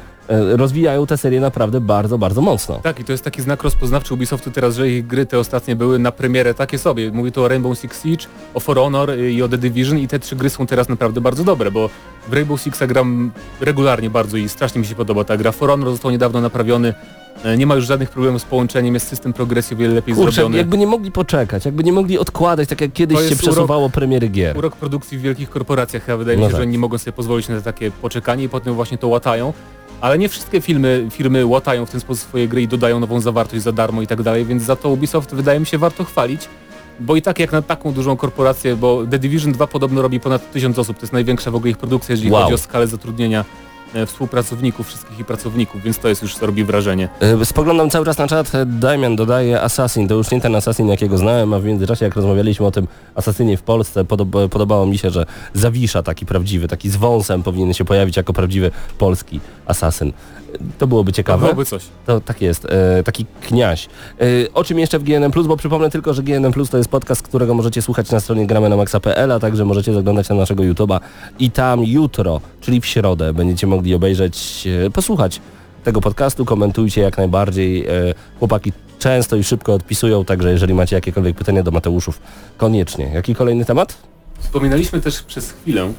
[0.55, 2.79] rozwijają tę serię naprawdę bardzo, bardzo mocno.
[2.83, 5.99] Tak, i to jest taki znak rozpoznawczy Ubisoftu teraz, że ich gry te ostatnie były
[5.99, 7.11] na premierę takie sobie.
[7.11, 10.07] Mówię tu o Rainbow Six Siege, o For Honor y, i o The Division i
[10.07, 11.89] te trzy gry są teraz naprawdę bardzo dobre, bo
[12.29, 15.51] w Rainbow Sixa gram regularnie bardzo i strasznie mi się podoba ta gra.
[15.51, 16.93] For Honor został niedawno naprawiony,
[17.43, 20.31] e, nie ma już żadnych problemów z połączeniem, jest system progresji o wiele lepiej Kurczę,
[20.31, 20.57] zrobiony.
[20.57, 24.57] jakby nie mogli poczekać, jakby nie mogli odkładać, tak jak kiedyś się przesuwało premiery gier.
[24.57, 26.61] Urok produkcji w wielkich korporacjach, a wydaje mi No się, tak.
[26.61, 29.53] że nie mogą sobie pozwolić na takie poczekanie i potem właśnie to łatają.
[30.03, 33.63] Ale nie wszystkie filmy, firmy łatają w ten sposób swoje gry i dodają nową zawartość
[33.63, 36.41] za darmo i tak dalej, więc za to Ubisoft wydaje mi się warto chwalić.
[36.99, 40.51] Bo i tak jak na taką dużą korporację, bo The Division 2 podobno robi ponad
[40.51, 42.41] tysiąc osób, to jest największa w ogóle ich produkcja, jeżeli Wow.
[42.41, 43.45] chodzi o skalę zatrudnienia
[44.05, 47.09] współpracowników, wszystkich ich pracowników, więc to jest już co robi wrażenie.
[47.19, 50.87] E, Spoglądam cały czas na czat, e, Damian dodaje Assassin, to już nie ten Assassin
[50.87, 54.97] jakiego znałem, a w międzyczasie jak rozmawialiśmy o tym Assassinie w Polsce, podoba, podobało mi
[54.97, 60.13] się, że Zawisza taki prawdziwy, taki z wąsem powinien się pojawić jako prawdziwy polski Assassin.
[60.77, 61.41] To byłoby To ciekawe.
[61.41, 61.83] byłoby coś.
[62.05, 63.85] To tak jest, e, taki kniaś.
[64.19, 67.53] E, o czym jeszcze w GNM+, bo przypomnę tylko, że GNM+, to jest podcast, którego
[67.53, 70.99] możecie słuchać na stronie gramy na maxa.pl, a także możecie zaglądać na naszego YouTube'a
[71.39, 75.41] i tam jutro, czyli w środę, będziecie mogli obejrzeć, e, posłuchać
[75.83, 77.87] tego podcastu, komentujcie jak najbardziej.
[77.87, 77.89] E,
[78.39, 82.19] chłopaki często i szybko odpisują, także jeżeli macie jakiekolwiek pytania do Mateuszów,
[82.57, 83.05] koniecznie.
[83.13, 83.97] Jaki kolejny temat?
[84.39, 85.93] Wspominaliśmy też przez chwilę,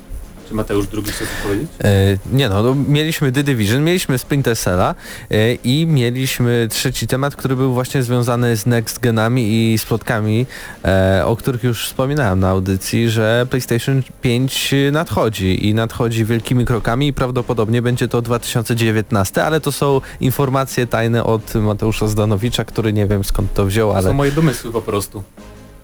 [0.48, 1.68] czy Mateusz drugi chce coś powiedzieć?
[1.84, 4.94] E, nie no, no, mieliśmy The Division, mieliśmy Splinter Cella
[5.30, 10.46] e, i mieliśmy trzeci temat, który był właśnie związany z next genami i z plotkami,
[10.84, 17.06] e, o których już wspominałem na audycji, że PlayStation 5 nadchodzi i nadchodzi wielkimi krokami
[17.08, 23.06] i prawdopodobnie będzie to 2019, ale to są informacje tajne od Mateusza Zdanowicza, który nie
[23.06, 25.22] wiem skąd to wziął, To ale są moje domysły po prostu.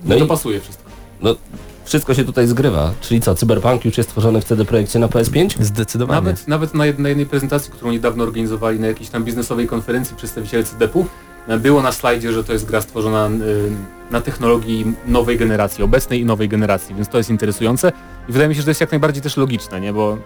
[0.04, 0.84] No No to i- pasuje wszystko.
[1.22, 1.34] No,
[1.90, 2.92] wszystko się tutaj zgrywa.
[3.00, 5.62] Czyli co, Cyberpunk już jest tworzony w CD Projekcie na PS5?
[5.62, 6.20] zdecydowanie.
[6.20, 10.16] Nawet, nawet na, jed, na jednej prezentacji, którą niedawno organizowali na jakiejś tam biznesowej konferencji
[10.16, 11.06] przedstawiciele CDP-u,
[11.48, 13.70] e, było na slajdzie, że to jest gra stworzona y,
[14.10, 17.92] na technologii nowej generacji, obecnej i nowej generacji, więc to jest interesujące
[18.28, 19.92] i wydaje mi się, że to jest jak najbardziej też logiczne, nie?
[19.92, 20.18] bo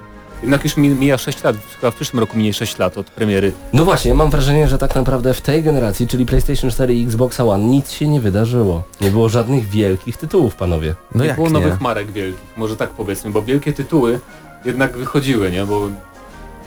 [0.44, 3.52] jednak już mi- mija 6 lat, chyba w przyszłym roku minie 6 lat od premiery.
[3.72, 7.40] No właśnie, mam wrażenie, że tak naprawdę w tej generacji, czyli PlayStation 4 i Xbox
[7.40, 8.82] One, nic się nie wydarzyło.
[9.00, 10.94] Nie było żadnych wielkich tytułów, panowie.
[11.14, 11.52] No nie jak było nie?
[11.54, 14.20] nowych marek wielkich, może tak powiedzmy, bo wielkie tytuły
[14.64, 15.66] jednak wychodziły, nie?
[15.66, 15.88] bo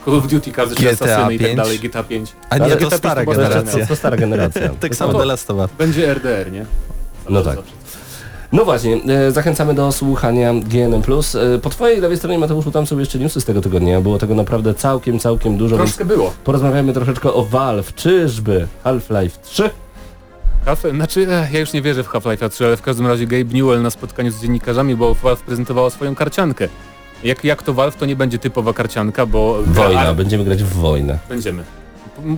[0.04, 1.56] Call of Duty, każdy GTA Assassiny i tak 5.
[1.56, 2.32] dalej, GTA 5.
[2.50, 3.80] A nie, Ale to GTA stara generacja.
[3.82, 4.68] To, to stara generacja.
[4.80, 5.70] Tak samo to- The Last of Us.
[5.78, 6.66] Będzie RDR, nie?
[7.28, 7.56] No tak.
[7.56, 7.72] Zawsze.
[8.52, 11.02] No właśnie, e, zachęcamy do słuchania GNM+.
[11.54, 14.00] E, po twojej lewej stronie, Mateuszu, tam są jeszcze newsy z tego tygodnia.
[14.00, 16.32] Było tego naprawdę całkiem, całkiem dużo, Troszkę było.
[16.44, 17.94] porozmawiamy troszeczkę o Valve.
[17.94, 19.70] Czyżby Half-Life 3?
[20.64, 23.54] Half, znaczy, eh, ja już nie wierzę w Half-Life 3, ale w każdym razie Gabe
[23.54, 26.68] Newell na spotkaniu z dziennikarzami, bo Valve prezentowała swoją karciankę.
[27.24, 29.58] Jak, jak to Valve, to nie będzie typowa karcianka, bo...
[29.66, 31.18] Wojna, A, będziemy grać w wojnę.
[31.28, 31.62] będziemy.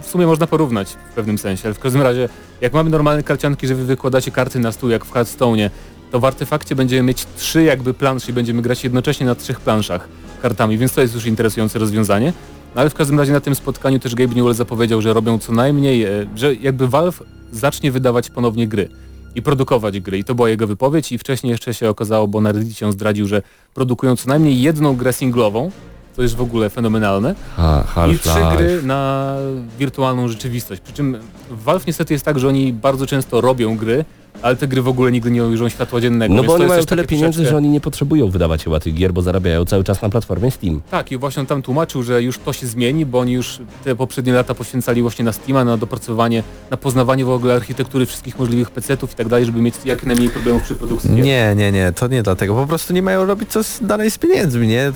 [0.03, 2.29] W sumie można porównać w pewnym sensie, ale w każdym razie,
[2.61, 5.71] jak mamy normalne karcianki, że wy wykładacie karty na stół, jak w Hearthstone'ie,
[6.11, 10.09] to w artefakcie będziemy mieć trzy jakby plansze i będziemy grać jednocześnie na trzech planszach
[10.43, 12.33] kartami, więc to jest już interesujące rozwiązanie.
[12.75, 15.53] No ale w każdym razie na tym spotkaniu też Gabe Newell zapowiedział, że robią co
[15.53, 18.89] najmniej, e, że jakby Valve zacznie wydawać ponownie gry
[19.35, 20.19] i produkować gry.
[20.19, 23.27] I to była jego wypowiedź i wcześniej jeszcze się okazało, bo na Reddicie on zdradził,
[23.27, 23.43] że
[23.75, 25.71] produkują co najmniej jedną grę singlową
[26.17, 27.35] to jest w ogóle fenomenalne.
[27.57, 29.35] Ha, I trzy gry na
[29.79, 30.81] wirtualną rzeczywistość.
[30.81, 31.19] Przy czym
[31.51, 34.05] w Valve niestety jest tak, że oni bardzo często robią gry,
[34.43, 36.34] ale te gry w ogóle nigdy nie ujrzą światła dziennego.
[36.34, 39.12] No bo oni mają tyle pieniędzy, troszeczkę- że oni nie potrzebują wydawać chyba tych gier,
[39.12, 40.80] bo zarabiają cały czas na platformie Steam.
[40.91, 43.97] Tak, i właśnie on tam tłumaczył, że już to się zmieni, bo oni już te
[43.97, 48.70] poprzednie lata poświęcali właśnie na Steama, na dopracowanie, na poznawanie w ogóle architektury wszystkich możliwych
[48.70, 51.11] PC-ów i tak dalej, żeby mieć jak najmniej problemów przy produkcji.
[51.11, 52.55] Nie, nie, nie, to nie dlatego.
[52.55, 54.93] Po prostu nie mają robić co z, dalej z pieniędzmi, nie?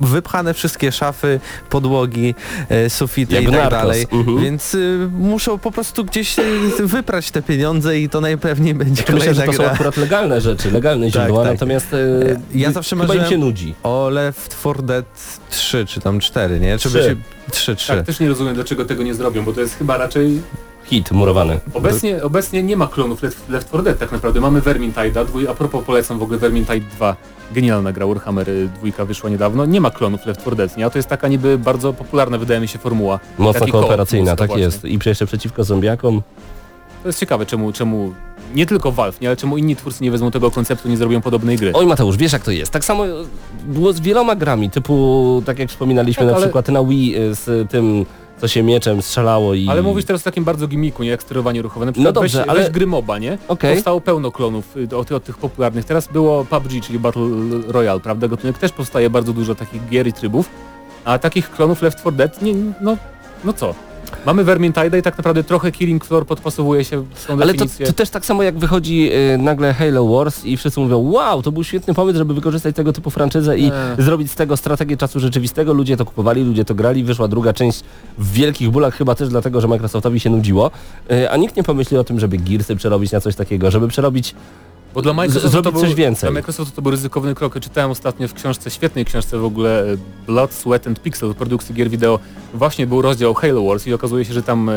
[0.00, 1.40] Wypchane wszystkie szafy,
[1.70, 2.34] podłogi,
[2.68, 3.70] e, sufity Jak i tak narkos.
[3.80, 4.06] dalej.
[4.12, 4.38] Mhm.
[4.42, 6.42] Więc y, muszą po prostu gdzieś y,
[6.86, 9.72] wyprać te pieniądze i to najpewniej będzie Myślę, że to są gra.
[9.72, 11.52] akurat legalne rzeczy, legalne źródła, tak.
[11.52, 11.98] natomiast e,
[12.54, 13.74] Ja zawsze chyba im się nudzi.
[13.82, 16.78] O Left 4 Dead 3 czy tam 4, nie?
[16.78, 17.08] Czy by Trzy.
[17.08, 17.16] się...
[17.50, 17.92] 3, 3.
[17.92, 20.42] Tak, też nie rozumiem, dlaczego tego nie zrobią, bo to jest chyba raczej...
[20.84, 21.60] Hit murowany.
[21.74, 24.40] Obecnie, obecnie nie ma klonów Left, Left 4 Dead tak naprawdę.
[24.40, 27.16] Mamy Vermintide'a, dwój, a propos polecam w ogóle Vermintide 2.
[27.54, 29.66] Genialna gra, Warhammer y, dwójka wyszła niedawno.
[29.66, 30.86] Nie ma klonów Left 4 Dead, nie?
[30.86, 33.20] A to jest taka niby bardzo popularna, wydaje mi się, formuła.
[33.38, 34.64] Mocno Taki kooperacyjna, koop, tak właśnie.
[34.64, 34.84] jest.
[34.84, 36.22] I jeszcze przeciwko zombiakom.
[37.02, 38.12] To jest ciekawe, czemu, czemu
[38.54, 41.56] nie tylko Valve, nie, ale czemu inni twórcy nie wezmą tego konceptu, nie zrobią podobnej
[41.56, 41.72] gry.
[41.74, 42.72] Oj Mateusz, wiesz jak to jest.
[42.72, 43.04] Tak samo
[43.66, 47.34] było z wieloma grami, typu, tak jak wspominaliśmy Tak, na ale- przykład na Wii y,
[47.34, 48.06] z tym,
[48.40, 49.68] co się mieczem strzelało i...
[49.68, 51.86] Ale mówisz teraz o takim bardzo gimiku, nie jak sterowanie ruchowe.
[51.86, 53.38] Na przykład No dobrze, weź, ale- weź gry MOBA, nie?
[53.48, 53.74] Okej.
[53.74, 55.84] Powstało pełno klonów y, od, od tych popularnych.
[55.84, 57.22] Teraz było PUBG, czyli Battle
[57.68, 58.28] Royale, prawda?
[58.28, 60.48] Gatunek też powstaje bardzo dużo takich gier i trybów.
[61.04, 62.96] A takich klonów Left 4 Dead, nie, no,
[63.44, 63.74] no co?
[64.26, 67.92] Mamy Vermintide i tak naprawdę trochę Killing Floor podpasowuje się w tą Ale to, to
[67.92, 71.64] też tak samo jak wychodzi y, nagle Halo Wars i wszyscy mówią wow, to był
[71.64, 73.72] świetny pomysł, żeby wykorzystać tego typu franczyzę i Eee.
[73.98, 75.72] zrobić z tego strategię czasu rzeczywistego.
[75.72, 77.84] Ludzie to kupowali, ludzie to grali, wyszła druga część
[78.18, 80.70] w wielkich bólach chyba też dlatego, że Microsoftowi się nudziło.
[81.12, 84.34] Y, a nikt nie pomyśli o tym, żeby Gearsy przerobić na coś takiego, żeby przerobić
[84.94, 86.30] Bo dla Microsoftu to był, coś więcej.
[86.30, 87.60] Dla Microsoftu to był ryzykowny krok.
[87.60, 91.90] Czytałem ostatnio w książce, świetnej książce w ogóle e, Blood, Sweat and Pixel produkcji gier
[91.90, 92.18] wideo.
[92.54, 94.74] Właśnie był rozdział Halo Wars i okazuje się, że tam e,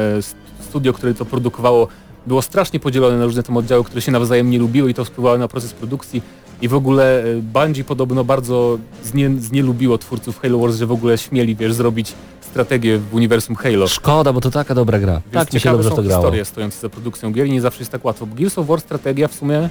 [0.70, 1.88] studio, które to produkowało
[2.28, 5.38] było strasznie podzielone na różne tam oddziały, które się nawzajem nie lubiły i to wpływało
[5.38, 6.22] na proces produkcji.
[6.62, 11.18] I w ogóle e, Bungie podobno bardzo znie, znielubiło twórców Halo Wars, że w ogóle
[11.18, 13.88] śmieli, wiesz, zrobić strategię w uniwersum Halo.
[13.88, 15.14] szkoda, bo to taka dobra gra.
[15.14, 16.24] Więc tak mi się dobrze to grało.
[16.24, 18.26] historie stojące za produkcją gier i nie zawsze jest tak łatwo.
[18.26, 19.70] Bo Gears of War strategia w sumie,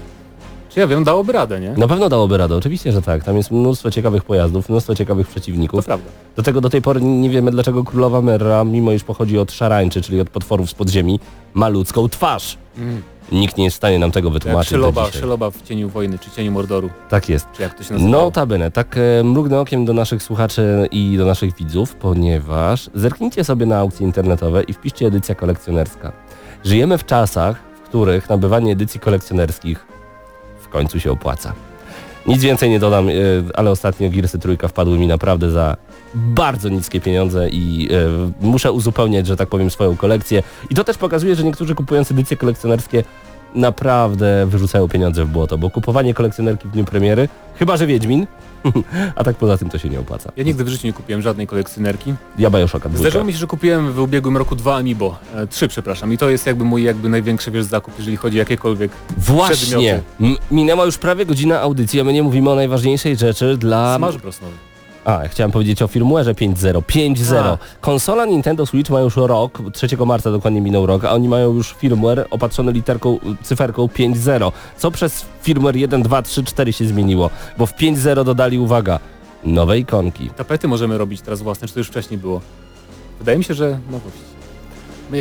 [0.74, 1.70] czy ja wiem, dałoby radę, nie?
[1.70, 3.24] Na pewno dałoby radę, oczywiście, że tak.
[3.24, 5.84] Tam jest mnóstwo ciekawych pojazdów, mnóstwo ciekawych To przeciwników.
[5.84, 6.10] prawda.
[6.36, 10.02] Do tego do tej pory nie wiemy dlaczego królowa Merra, mimo iż pochodzi od szarańczy,
[10.02, 11.20] czyli od potworów z podziemi,
[11.54, 12.58] ma ludzką twarz.
[13.32, 14.70] Nikt nie jest w stanie nam tego Jak wytłumaczyć.
[14.70, 15.20] Szeloba, dzisiaj.
[15.20, 17.46] Szeloba w cieniu wojny, czy cieniu Mordoru, Tak jest.
[17.56, 18.10] czy jak to się nazywa.
[18.10, 23.66] Notabene, tak e, mrugnę okiem do naszych słuchaczy i do naszych widzów, ponieważ zerknijcie sobie
[23.66, 26.12] na aukcje internetowe i wpiszcie edycja kolekcjonerska.
[26.64, 29.86] Żyjemy w czasach, w których nabywanie edycji kolekcjonerskich
[30.74, 31.52] końcu się opłaca.
[32.26, 33.12] Nic więcej nie dodam, e,
[33.54, 35.76] ale ostatnio Gearsy Trójka wpadły mi naprawdę za
[36.14, 37.96] bardzo niskie pieniądze i e,
[38.40, 40.42] muszę uzupełniać, że tak powiem, swoją kolekcję.
[40.70, 43.04] I to też pokazuje, że niektórzy kupując edycje kolekcjonerskie
[43.54, 47.28] naprawdę wyrzucają pieniądze w błoto, bo kupowanie kolekcjonerki w dniu premiery,
[47.58, 48.26] chyba że Wiedźmin,
[49.16, 50.32] a tak poza tym to się nie opłaca.
[50.36, 52.14] Ja nigdy w życiu nie kupiłem żadnej kolekcjonerki.
[52.38, 52.88] Ja Bioshocka.
[52.94, 56.30] Zdarzyło mi się, że kupiłem w ubiegłym roku dwa Amiibo, e, trzy przepraszam i to
[56.30, 60.02] jest jakby mój jakby największy wiesz zakup, jeżeli chodzi o jakiekolwiek Właśnie, przedmioty.
[60.20, 63.96] M- minęła już prawie godzina audycji, a my nie mówimy o najważniejszej rzeczy dla...
[63.96, 64.40] Smash Bros.
[64.40, 64.54] nowy.
[65.04, 66.82] A, chciałem powiedzieć o firmware'ze 5.0.
[66.82, 67.36] 5.0.
[67.36, 67.58] A.
[67.80, 71.72] Konsola Nintendo Switch ma już rok, 3 marca dokładnie minął rok, a oni mają już
[71.72, 74.52] firmware opatrzony literką, cyferką 5.0.
[74.78, 77.30] Co przez firmware 1, 2, 3, 4 się zmieniło?
[77.58, 78.98] Bo w 5.0 dodali, uwaga,
[79.44, 80.30] nowe ikonki.
[80.30, 82.40] Tapety możemy robić teraz własne, czy to już wcześniej było?
[83.18, 84.33] Wydaje mi się, że no właściwie.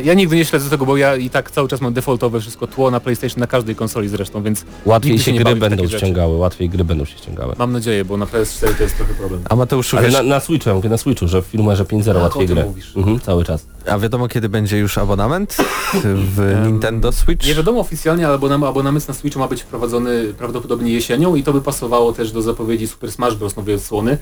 [0.03, 2.91] Ja nigdy nie śledzę tego, bo ja i tak cały czas mam defaultowe wszystko tło
[2.91, 5.97] na PlayStation, na każdej konsoli zresztą, więc Łatwiej się się gry będą takie rzeczy.
[6.05, 7.53] ściągały, łatwiej gry będą się ściągały.
[7.57, 9.41] mam nadzieję, bo na PS4 to jest trochę problem.
[9.49, 12.05] A Mateuszu, Ale wiesz, na, na Switchu, ja mówię na Switchu, że w firmware'ze 5.0
[12.13, 12.65] Tak, łatwiej gry.
[12.95, 13.65] Mhm, cały czas.
[13.89, 15.57] a wiadomo kiedy będzie już abonament
[16.03, 17.47] w Nintendo Switch?
[17.47, 21.53] Nie wiadomo oficjalnie, ale abonament, abonament na Switchu ma być wprowadzony prawdopodobnie jesienią i to
[21.53, 23.55] by pasowało też do zapowiedzi Super Smash Bros.
[23.55, 24.17] nowej odsłony,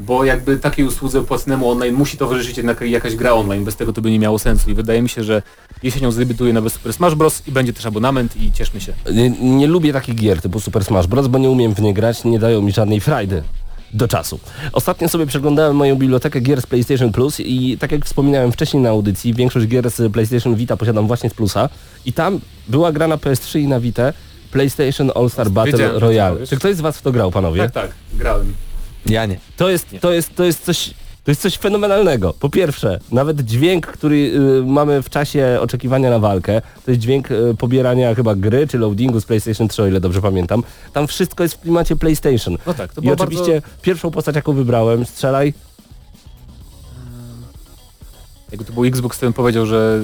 [0.00, 4.02] bo jakby takiej usłudze płatnemu online musi towarzyszyć jednak jakaś gra online, bez tego to
[4.02, 5.42] by nie miało sensu i wydaje mi się, że
[5.82, 7.42] jesienią zadebiutuje nowy Super Smash Bros.
[7.46, 8.92] i będzie też abonament i cieszmy się.
[9.12, 12.24] Nie, nie lubię takich gier typu Super Smash Bros., bo nie umiem w nie grać,
[12.24, 13.42] nie dają mi żadnej frajdy
[13.92, 14.40] do czasu.
[14.72, 18.90] Ostatnio sobie przeglądałem moją bibliotekę gier z PlayStation Plus i tak jak wspominałem wcześniej na
[18.90, 21.68] audycji, większość gier z PlayStation Vita posiadam właśnie z Plusa
[22.06, 24.12] i tam była gra na PS3 i na Vita
[24.50, 26.46] PlayStation All-Star Battle Wiedziałem, że to Royale.
[26.46, 27.62] Czy ktoś z Was w to grał, panowie?
[27.62, 28.54] Tak, tak, grałem.
[29.06, 29.36] Ja nie.
[29.56, 30.00] To jest, Nie.
[30.00, 30.94] to jest, to jest coś
[31.24, 32.34] To jest coś fenomenalnego.
[32.40, 37.30] Po pierwsze, nawet dźwięk, który y, mamy w czasie oczekiwania na walkę, to jest dźwięk
[37.30, 40.62] y, pobierania chyba gry czy loadingu z PlayStation 3, o ile dobrze pamiętam.
[40.92, 42.56] Tam wszystko jest w klimacie PlayStation.
[42.66, 45.74] No tak, to I oczywiście pierwszą postać, jaką wybrałem, strzelaj, bardzo...
[48.50, 50.00] Jakby to był Xbox, bym powiedział, że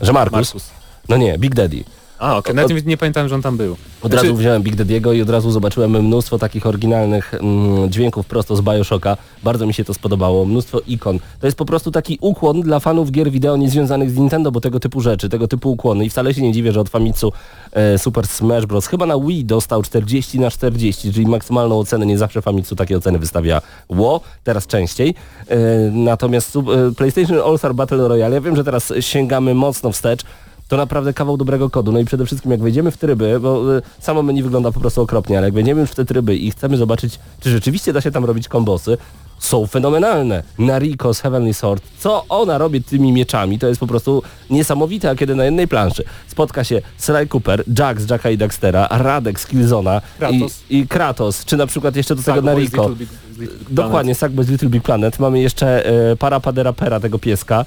[0.00, 0.32] że Markus.
[0.32, 0.70] Markus.
[1.08, 1.84] No nie, Big Daddy.
[2.22, 3.72] A, okej, nawet nie, nie pamiętałem, że on tam był.
[3.72, 3.78] Od
[4.12, 8.56] Znaczy- razu wziąłem Big Daddy'ego i od razu zobaczyłem mnóstwo takich oryginalnych mm, dźwięków prosto
[8.56, 9.16] z Bioshocka.
[9.42, 10.44] Bardzo mi się to spodobało.
[10.44, 11.18] Mnóstwo ikon.
[11.40, 14.80] To jest po prostu taki ukłon dla fanów gier wideo niezwiązanych z Nintendo, bo tego
[14.80, 16.04] typu rzeczy, tego typu ukłony.
[16.04, 17.32] I wcale się nie dziwię, że od Famitsu
[17.72, 18.86] e, Super Smash Bros.
[18.86, 22.06] chyba na Wii dostał 40 na 40, czyli maksymalną ocenę.
[22.06, 25.14] Nie zawsze Famitsu takie oceny wystawiało, teraz częściej.
[25.48, 25.56] E,
[25.92, 26.60] natomiast e,
[26.96, 30.24] PlayStation All-Star Battle Royale, ja wiem, że teraz sięgamy mocno wstecz,
[30.72, 31.92] to naprawdę kawał dobrego kodu.
[31.92, 35.02] No i przede wszystkim jak wejdziemy w tryby, bo y, samo menu wygląda po prostu
[35.02, 38.10] okropnie, ale jak wejdziemy już w te tryby i chcemy zobaczyć, czy rzeczywiście da się
[38.10, 38.98] tam robić kombosy,
[39.38, 40.42] są fenomenalne.
[40.58, 45.14] Nariko z Heavenly Sword, co ona robi tymi mieczami, to jest po prostu niesamowite, a
[45.14, 49.46] kiedy na jednej planszy spotka się Sly Cooper, Jack z Jacka i Daxtera, Radek z
[49.46, 50.62] Killzona Kratos.
[50.70, 52.88] I, i Kratos, czy na przykład jeszcze do tego Sackboy z Nariko.
[52.88, 53.08] Big-
[53.38, 55.18] Big Dokładnie, Sackboy z Little Big Planet.
[55.18, 57.64] Mamy jeszcze e, Parapadera Pera, tego pieska.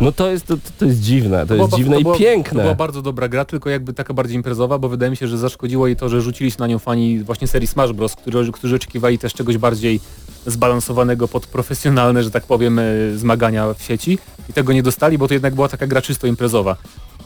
[0.00, 2.56] No to jest, to, to jest dziwne, to jest była- dziwne i była, piękne.
[2.58, 5.38] To była bardzo dobra gra, tylko jakby taka bardziej imprezowa, bo wydaje mi się, że
[5.38, 8.76] zaszkodziło jej to, że rzucili się na nią fani właśnie serii Smash Bros., którzy, którzy
[8.76, 10.00] oczekiwali też czegoś bardziej
[10.46, 12.82] zbalansowanego pod profesjonalne, że tak powiem, e,
[13.16, 14.18] zmagania w sieci
[14.50, 16.76] i tego nie dostali, bo to jednak była taka gra czysto imprezowa.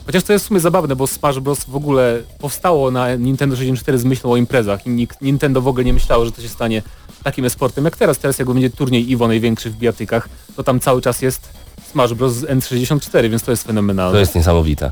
[0.06, 1.64] Chociaż to jest w sumie zabawne, bo Smash Bros.
[1.64, 5.84] w ogóle powstało na Nintendo 64 z myślą o imprezach i nikt, Nintendo w ogóle
[5.84, 6.82] nie myślało, że to się stanie
[7.24, 8.18] takim esportem jak teraz.
[8.18, 11.48] Teraz jakby będzie turniej Iwo największy w bijatykach, to tam cały czas jest
[11.92, 12.32] Smash Bros.
[12.32, 14.12] z N64, więc to jest fenomenalne.
[14.12, 14.90] To jest niesamowite.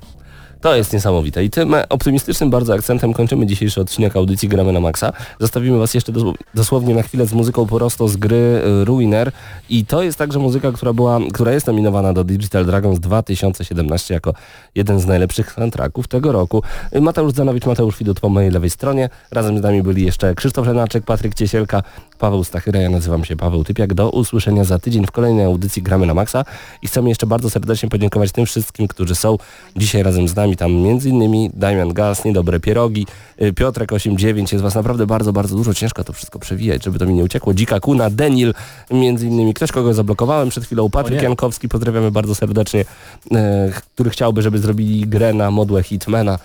[0.60, 1.44] To jest niesamowite.
[1.44, 5.12] I tym optymistycznym bardzo akcentem kończymy dzisiejszy odcinek audycji Gramy na Maxa.
[5.40, 9.32] Zostawimy Was jeszcze dosł- dosłownie na chwilę z muzyką prosto z gry y, Ruiner.
[9.68, 14.34] I to jest także muzyka, która była, która jest nominowana do Digital Dragons 2017 jako
[14.74, 16.62] jeden z najlepszych soundtracków tego roku.
[16.96, 19.08] Y, Mateusz Zanowicz, Mateusz Widut po mojej lewej stronie.
[19.30, 21.82] Razem z nami byli jeszcze Krzysztof Lenaczek, Patryk Ciesielka,
[22.18, 22.80] Paweł Stachyra.
[22.80, 23.94] Ja nazywam się Paweł Typiak.
[23.94, 26.44] Do usłyszenia za tydzień w kolejnej audycji Gramy na Maxa.
[26.82, 29.36] I chcemy jeszcze bardzo serdecznie podziękować tym wszystkim, którzy są
[29.76, 30.45] dzisiaj razem z nami.
[30.54, 33.06] Tam między innymi Damian Gas, Niedobre Pierogi,
[33.42, 34.52] y, Piotrek 89.
[34.52, 35.74] Jest Was naprawdę bardzo, bardzo dużo.
[35.74, 37.54] Ciężko to wszystko przewijać, żeby to mi nie uciekło.
[37.54, 38.54] Dzika Kuna, Denil,
[38.90, 39.54] innymi.
[39.54, 40.90] Ktoś, kogo zablokowałem przed chwilą.
[40.90, 41.22] Patryk.
[41.22, 42.84] Jankowski, pozdrawiamy bardzo serdecznie,
[43.32, 46.38] e, który chciałby, żeby zrobili grę na modłę Hitmana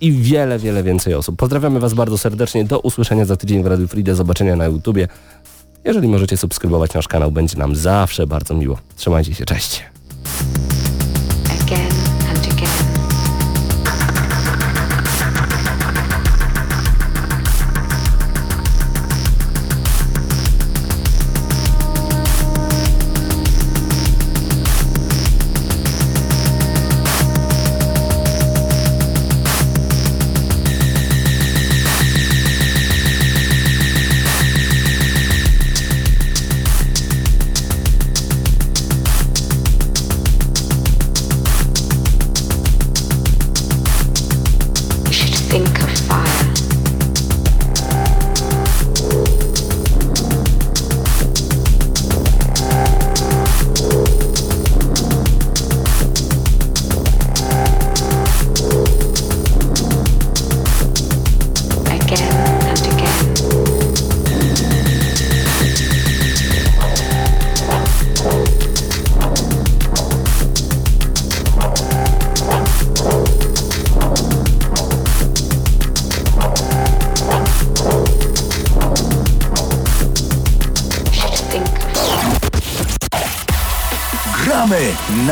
[0.00, 1.36] i wiele, wiele więcej osób.
[1.36, 2.64] Pozdrawiamy Was bardzo serdecznie.
[2.64, 4.04] Do usłyszenia za tydzień w Radiu Free.
[4.04, 5.08] Do zobaczenia na YouTubie.
[5.84, 8.78] Jeżeli możecie subskrybować nasz kanał, będzie nam zawsze bardzo miło.
[8.96, 9.93] Trzymajcie się, cześć.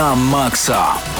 [0.03, 1.12] Think of Gramy na maksa.